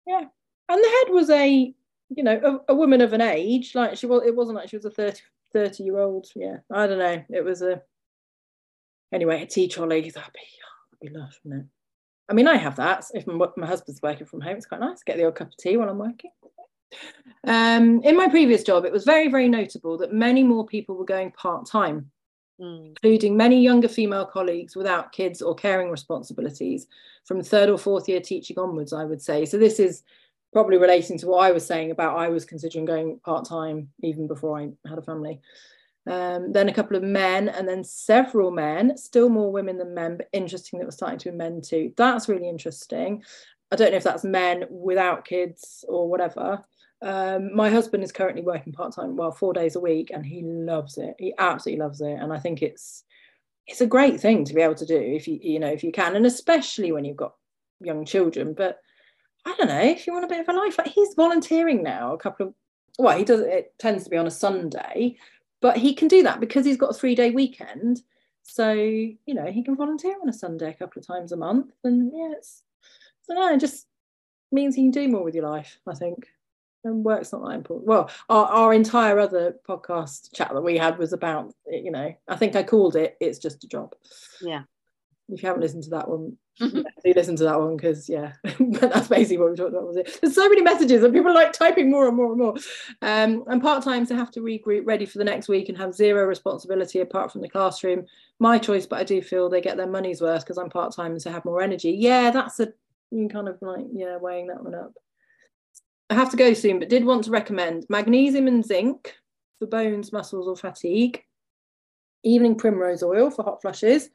[0.07, 0.23] yeah,
[0.69, 1.73] and the head was a,
[2.09, 3.75] you know, a, a, woman of an age.
[3.75, 5.19] Like she was, it wasn't like she was a 30,
[5.51, 6.27] 30 year old.
[6.36, 7.23] Yeah, I don't know.
[7.29, 7.81] It was a.
[9.13, 10.01] Anyway, a tea trolley.
[10.01, 11.67] That'd be, oh, that'd be lush, wouldn't it?
[12.27, 13.05] I mean, I have that.
[13.13, 15.03] If my, my husband's working from home, it's quite nice.
[15.03, 16.31] Get the old cup of tea while I'm working.
[17.45, 21.05] Um, in my previous job, it was very, very notable that many more people were
[21.05, 22.11] going part time
[22.59, 22.87] mm.
[22.87, 26.87] including many younger female colleagues without kids or caring responsibilities
[27.25, 29.45] from third or fourth year teaching onwards, I would say.
[29.45, 30.03] So this is
[30.53, 34.27] probably relating to what I was saying about I was considering going part time even
[34.27, 35.41] before I had a family.
[36.07, 40.17] Um, then a couple of men, and then several men, still more women than men,
[40.17, 41.93] but interesting that we're starting to men too.
[41.97, 43.23] That's really interesting.
[43.71, 46.63] I don't know if that's men without kids or whatever.
[47.01, 50.43] Um, my husband is currently working part time, well, four days a week, and he
[50.43, 51.15] loves it.
[51.17, 53.03] He absolutely loves it, and I think it's
[53.67, 55.91] it's a great thing to be able to do if you you know if you
[55.91, 57.35] can, and especially when you've got
[57.81, 58.53] young children.
[58.53, 58.79] But
[59.45, 60.77] I don't know if you want a bit of a life.
[60.77, 62.13] Like he's volunteering now.
[62.13, 62.53] A couple of
[62.97, 63.41] well, he does.
[63.41, 65.17] It tends to be on a Sunday,
[65.66, 68.03] but he can do that because he's got a three day weekend.
[68.43, 71.72] So you know he can volunteer on a Sunday a couple of times a month,
[71.84, 72.61] and yeah, it's
[73.36, 73.55] I.
[73.55, 73.88] It just
[74.51, 75.80] means you can do more with your life.
[75.88, 76.28] I think
[76.84, 77.88] and work's not that important.
[77.88, 82.36] Well, our, our entire other podcast chat that we had was about, you know, I
[82.36, 83.95] think I called it "It's Just a Job."
[84.43, 84.66] Yeah.
[85.28, 86.84] If you haven't listened to that one, do
[87.15, 89.88] listen to that one because yeah, that's basically what we talked about.
[89.88, 90.19] Was it?
[90.21, 92.55] There's so many messages and people like typing more and more and more.
[93.01, 95.95] Um, and part time to have to regroup, ready for the next week, and have
[95.95, 98.05] zero responsibility apart from the classroom.
[98.39, 101.13] My choice, but I do feel they get their money's worth because I'm part time
[101.13, 101.91] and to have more energy.
[101.91, 102.71] Yeah, that's a
[103.11, 104.93] you kind of like yeah weighing that one up.
[106.09, 109.15] I have to go soon, but did want to recommend magnesium and zinc
[109.59, 111.23] for bones, muscles, or fatigue,
[112.23, 114.09] evening primrose oil for hot flushes,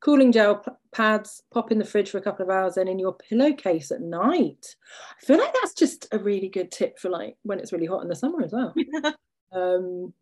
[0.00, 3.14] cooling gel pads, pop in the fridge for a couple of hours and in your
[3.14, 4.76] pillowcase at night.
[5.20, 8.02] I feel like that's just a really good tip for like when it's really hot
[8.02, 8.74] in the summer as well.
[9.52, 10.12] um,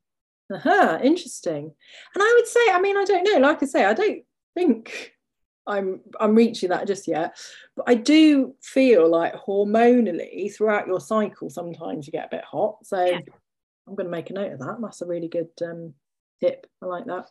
[0.53, 1.73] uh-huh, interesting.
[2.15, 4.23] And I would say, I mean, I don't know, like I say, I don't
[4.55, 5.15] think
[5.67, 7.37] I'm I'm reaching that just yet.
[7.77, 12.79] But I do feel like hormonally throughout your cycle, sometimes you get a bit hot.
[12.85, 13.21] So yeah.
[13.87, 14.79] I'm going to make a note of that.
[14.81, 15.95] That's a really good um,
[16.41, 16.67] tip.
[16.83, 17.29] I like that.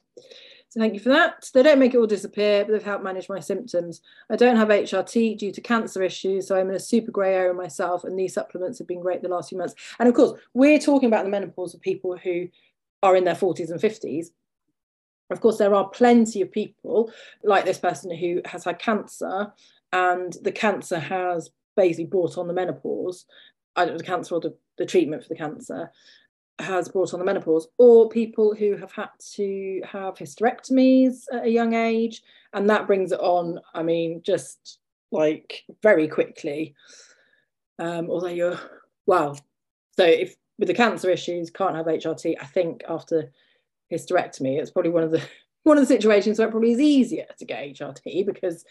[0.74, 1.52] So thank you for that.
[1.54, 4.02] They don't make it all disappear, but they've helped manage my symptoms.
[4.32, 7.54] I don't have HRT due to cancer issues, so I'm in a super grey area
[7.54, 9.76] myself, and these supplements have been great the last few months.
[10.00, 12.48] And of course, we're talking about the menopause of people who
[13.04, 14.30] are in their 40s and 50s
[15.34, 17.12] of course, there are plenty of people
[17.44, 19.52] like this person who has had cancer,
[19.92, 23.26] and the cancer has basically brought on the menopause,
[23.76, 25.92] either the cancer or the, the treatment for the cancer
[26.60, 31.50] has brought on the menopause, or people who have had to have hysterectomies at a
[31.50, 32.22] young age,
[32.54, 33.60] and that brings it on.
[33.74, 34.80] I mean, just
[35.12, 36.76] like very quickly.
[37.80, 38.60] Um, although you're
[39.06, 39.38] well,
[39.98, 43.32] so if with the cancer issues can't have HRT, I think after
[43.92, 45.22] hysterectomy, it's probably one of the
[45.64, 48.66] one of the situations where it probably is easier to get HRT because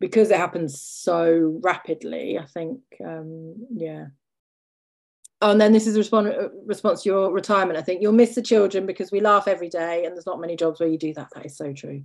[0.00, 2.38] because it happens so rapidly.
[2.38, 4.06] I think, um, yeah.
[5.44, 7.78] Oh, and then this is a response, uh, response to your retirement.
[7.78, 10.56] I think you'll miss the children because we laugh every day, and there's not many
[10.56, 11.28] jobs where you do that.
[11.34, 12.02] That is so true.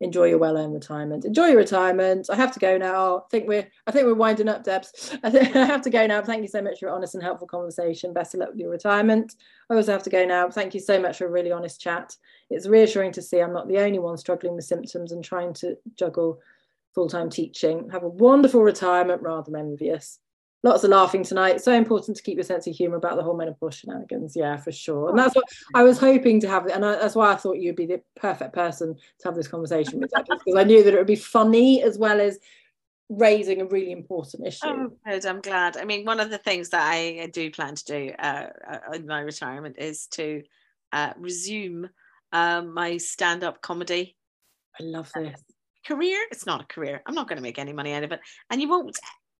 [0.00, 1.24] enjoy your well-earned retirement.
[1.24, 2.30] Enjoy your retirement.
[2.30, 3.16] I have to go now.
[3.18, 5.16] I think we're I think we're winding up, Debs.
[5.24, 6.22] I, I have to go now.
[6.22, 8.12] Thank you so much for your honest and helpful conversation.
[8.12, 9.34] Best of luck with your retirement.
[9.68, 10.48] I also have to go now.
[10.48, 12.16] Thank you so much for a really honest chat.
[12.48, 15.76] It's reassuring to see I'm not the only one struggling with symptoms and trying to
[15.96, 16.38] juggle
[16.94, 17.90] full-time teaching.
[17.90, 20.20] Have a wonderful retirement, rather envious
[20.62, 21.60] lots of laughing tonight.
[21.60, 24.34] So important to keep your sense of humour about the whole menopause shenanigans.
[24.34, 25.10] Yeah, for sure.
[25.10, 25.44] And that's what
[25.74, 26.66] I was hoping to have.
[26.66, 30.00] And I, that's why I thought you'd be the perfect person to have this conversation
[30.00, 32.38] with, because I knew that it would be funny as well as
[33.08, 34.66] raising a really important issue.
[34.66, 35.24] Oh, good.
[35.24, 35.76] I'm glad.
[35.76, 39.06] I mean, one of the things that I do plan to do uh, uh in
[39.06, 40.42] my retirement is to
[40.92, 41.88] uh, resume
[42.32, 44.16] um, my stand-up comedy.
[44.78, 45.40] I love this
[45.86, 46.18] career.
[46.30, 47.02] It's not a career.
[47.06, 48.96] I'm not going to make any money out of it, and you won't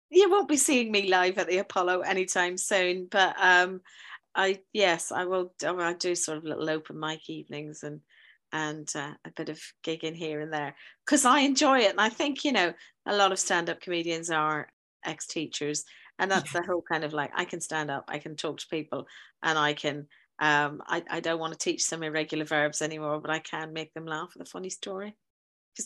[0.09, 3.81] you won't be seeing me live at the Apollo anytime soon, but um,
[4.35, 5.53] I yes, I will.
[5.63, 8.01] I do sort of little open mic evenings and
[8.51, 12.09] and uh, a bit of gigging here and there because I enjoy it, and I
[12.09, 12.73] think you know
[13.05, 14.67] a lot of stand-up comedians are
[15.05, 15.85] ex-teachers,
[16.17, 18.67] and that's the whole kind of like I can stand up, I can talk to
[18.69, 19.05] people,
[19.43, 20.07] and I can.
[20.41, 23.93] Um, I, I don't want to teach some irregular verbs anymore, but I can make
[23.93, 25.17] them laugh with a funny story.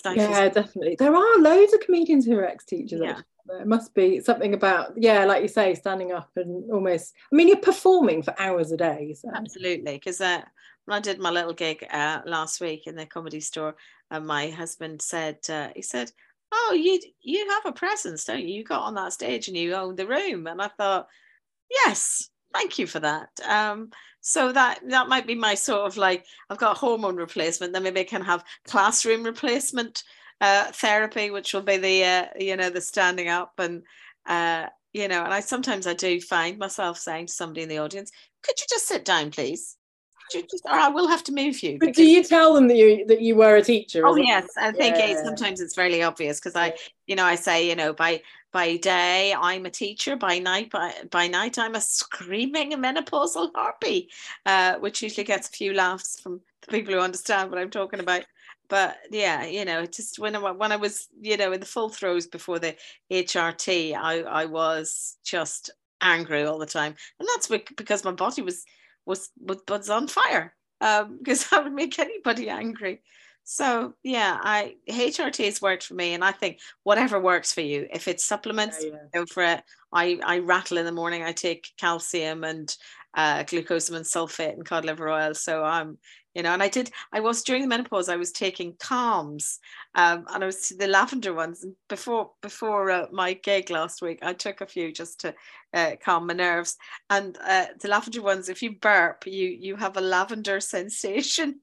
[0.06, 0.96] Yeah, definitely.
[0.98, 3.02] There are loads of comedians who are ex-teachers.
[3.04, 3.22] Yeah.
[3.46, 7.14] There must be something about, yeah, like you say, standing up and almost.
[7.32, 9.16] I mean, you're performing for hours a day.
[9.20, 9.30] So.
[9.34, 10.42] Absolutely, because uh,
[10.86, 13.76] when I did my little gig uh, last week in the comedy store,
[14.12, 16.12] uh, my husband said, uh, he said,
[16.54, 18.48] "Oh, you you have a presence, don't you?
[18.48, 21.08] You got on that stage and you owned the room." And I thought,
[21.70, 23.30] yes, thank you for that.
[23.48, 23.92] Um,
[24.22, 28.02] so that that might be my sort of like I've got hormone replacement, then maybe
[28.02, 30.04] I can have classroom replacement
[30.40, 33.84] uh, therapy, which will be the uh, you know the standing up and
[34.26, 37.80] uh, you know, and I sometimes I do find myself saying to somebody in the
[37.80, 38.12] audience,
[38.44, 39.76] "Could you just sit down, please?"
[40.32, 41.78] Just, or I will have to move you.
[41.80, 44.06] But do you tell them that you that you were a teacher?
[44.06, 45.22] Oh yes, I think yeah.
[45.24, 46.74] sometimes it's fairly obvious because I,
[47.08, 48.22] you know, I say, you know, by
[48.54, 54.10] by day I'm a teacher, by night by by night I'm a screaming menopausal harpy,
[54.46, 58.00] uh, which usually gets a few laughs from the people who understand what I'm talking
[58.00, 58.26] about
[58.70, 61.90] but yeah, you know, just when I when I was, you know, in the full
[61.90, 62.76] throes before the
[63.12, 65.70] HRT, I I was just
[66.02, 68.66] angry all the time, and that's because my body was
[69.06, 69.30] was
[69.70, 70.56] was on fire.
[70.82, 73.02] Um, because that would make anybody angry.
[73.44, 77.88] So yeah, I HRT has worked for me, and I think whatever works for you.
[77.92, 79.20] If it's supplements, yeah, yeah.
[79.20, 79.64] go for it.
[79.92, 81.24] I I rattle in the morning.
[81.24, 82.76] I take calcium and
[83.16, 85.34] uh, glucosamine sulfate and cod liver oil.
[85.34, 85.98] So I'm
[86.34, 89.60] you know and i did i was during the menopause i was taking Kalms
[89.96, 94.20] um, and i was the lavender ones and before before uh, my gig last week
[94.22, 95.34] i took a few just to
[95.74, 96.78] uh, calm my nerves
[97.10, 101.60] and uh, the lavender ones if you burp you you have a lavender sensation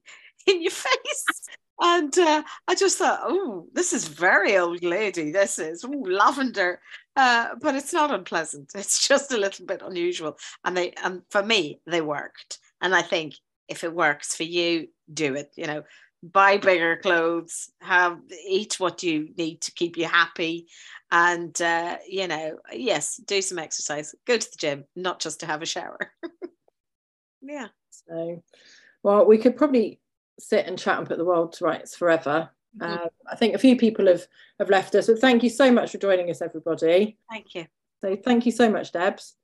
[0.47, 1.25] in your face
[1.81, 5.33] and uh, I just thought, oh, this is very old lady.
[5.33, 6.81] This is ooh, lavender,
[7.17, 8.73] uh, but it's not unpleasant.
[8.75, 12.59] It's just a little bit unusual, and they and for me they worked.
[12.83, 13.35] And I think
[13.69, 15.53] if it works for you, do it.
[15.57, 15.83] You know,
[16.23, 20.67] buy bigger clothes, have eat what you need to keep you happy,
[21.11, 25.47] and uh, you know, yes, do some exercise, go to the gym, not just to
[25.47, 26.13] have a shower.
[27.43, 27.69] yeah.
[27.91, 28.43] So,
[29.03, 29.99] well, we could probably
[30.41, 32.51] sit and chat and put the world to rights forever.
[32.79, 32.93] Mm-hmm.
[32.93, 34.27] Um, I think a few people have
[34.59, 37.19] have left us, but thank you so much for joining us, everybody.
[37.31, 37.67] Thank you.
[38.01, 39.35] So, thank you so much, Debs.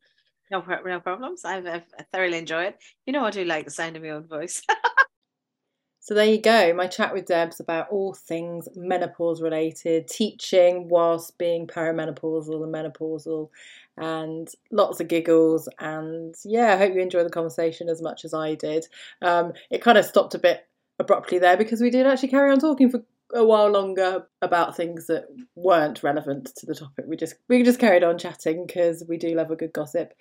[0.50, 1.44] No, no problems.
[1.44, 2.78] I've, I've thoroughly enjoyed it.
[3.04, 4.62] You know, I do like the sound of my own voice.
[6.00, 6.72] so there you go.
[6.72, 13.48] My chat with Debs about all things menopause related, teaching whilst being perimenopausal and menopausal,
[13.96, 15.68] and lots of giggles.
[15.80, 18.86] And yeah, I hope you enjoyed the conversation as much as I did.
[19.22, 20.68] Um, it kind of stopped a bit
[20.98, 23.02] abruptly there because we did actually carry on talking for
[23.34, 27.04] a while longer about things that weren't relevant to the topic.
[27.08, 30.12] We just we just carried on chatting because we do love a good gossip.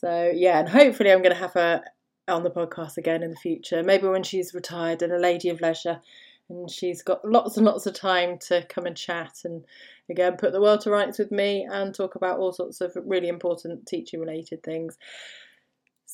[0.00, 1.82] So yeah, and hopefully I'm going to have her
[2.28, 3.82] on the podcast again in the future.
[3.82, 6.00] Maybe when she's retired and a lady of leisure,
[6.48, 9.64] and she's got lots and lots of time to come and chat and
[10.10, 13.28] again put the world to rights with me and talk about all sorts of really
[13.28, 14.98] important teaching related things.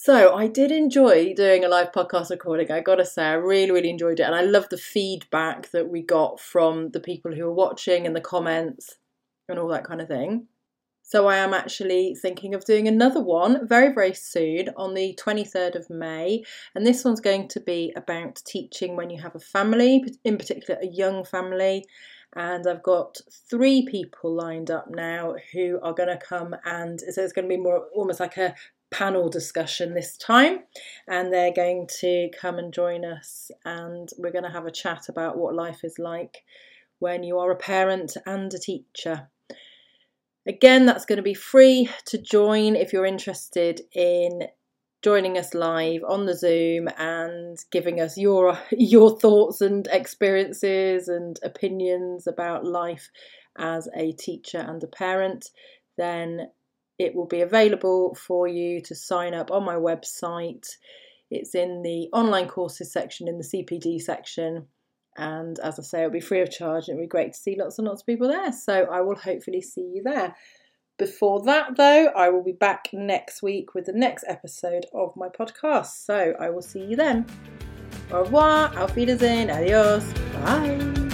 [0.07, 2.71] So I did enjoy doing a live podcast recording.
[2.71, 6.01] I gotta say, I really, really enjoyed it, and I love the feedback that we
[6.01, 8.99] got from the people who were watching and the comments
[9.49, 10.47] and all that kind of thing.
[11.03, 15.75] So I am actually thinking of doing another one very, very soon on the 23rd
[15.75, 16.45] of May,
[16.77, 20.79] and this one's going to be about teaching when you have a family, in particular
[20.81, 21.85] a young family.
[22.37, 23.19] And I've got
[23.51, 27.57] three people lined up now who are going to come and so it's going to
[27.57, 28.55] be more almost like a
[28.91, 30.61] panel discussion this time,
[31.09, 35.09] and they're going to come and join us, and we're going to have a chat
[35.09, 36.45] about what life is like
[36.99, 39.29] when you are a parent and a teacher.
[40.47, 44.43] Again, that's going to be free to join if you're interested in
[45.03, 51.39] joining us live on the Zoom and giving us your your thoughts and experiences and
[51.43, 53.11] opinions about life
[53.59, 55.51] as a teacher and a parent,
[55.97, 56.51] then
[56.99, 60.67] it will be available for you to sign up on my website.
[61.31, 64.67] It's in the online courses section in the CPD section.
[65.17, 67.57] And as I say, it'll be free of charge and it'll be great to see
[67.59, 68.53] lots and lots of people there.
[68.53, 70.35] So I will hopefully see you there.
[70.99, 75.29] Before that, though, I will be back next week with the next episode of my
[75.29, 76.05] podcast.
[76.05, 77.27] So I will see you then.
[78.13, 81.06] Au revoir, auf Wiedersehen, adios, bye.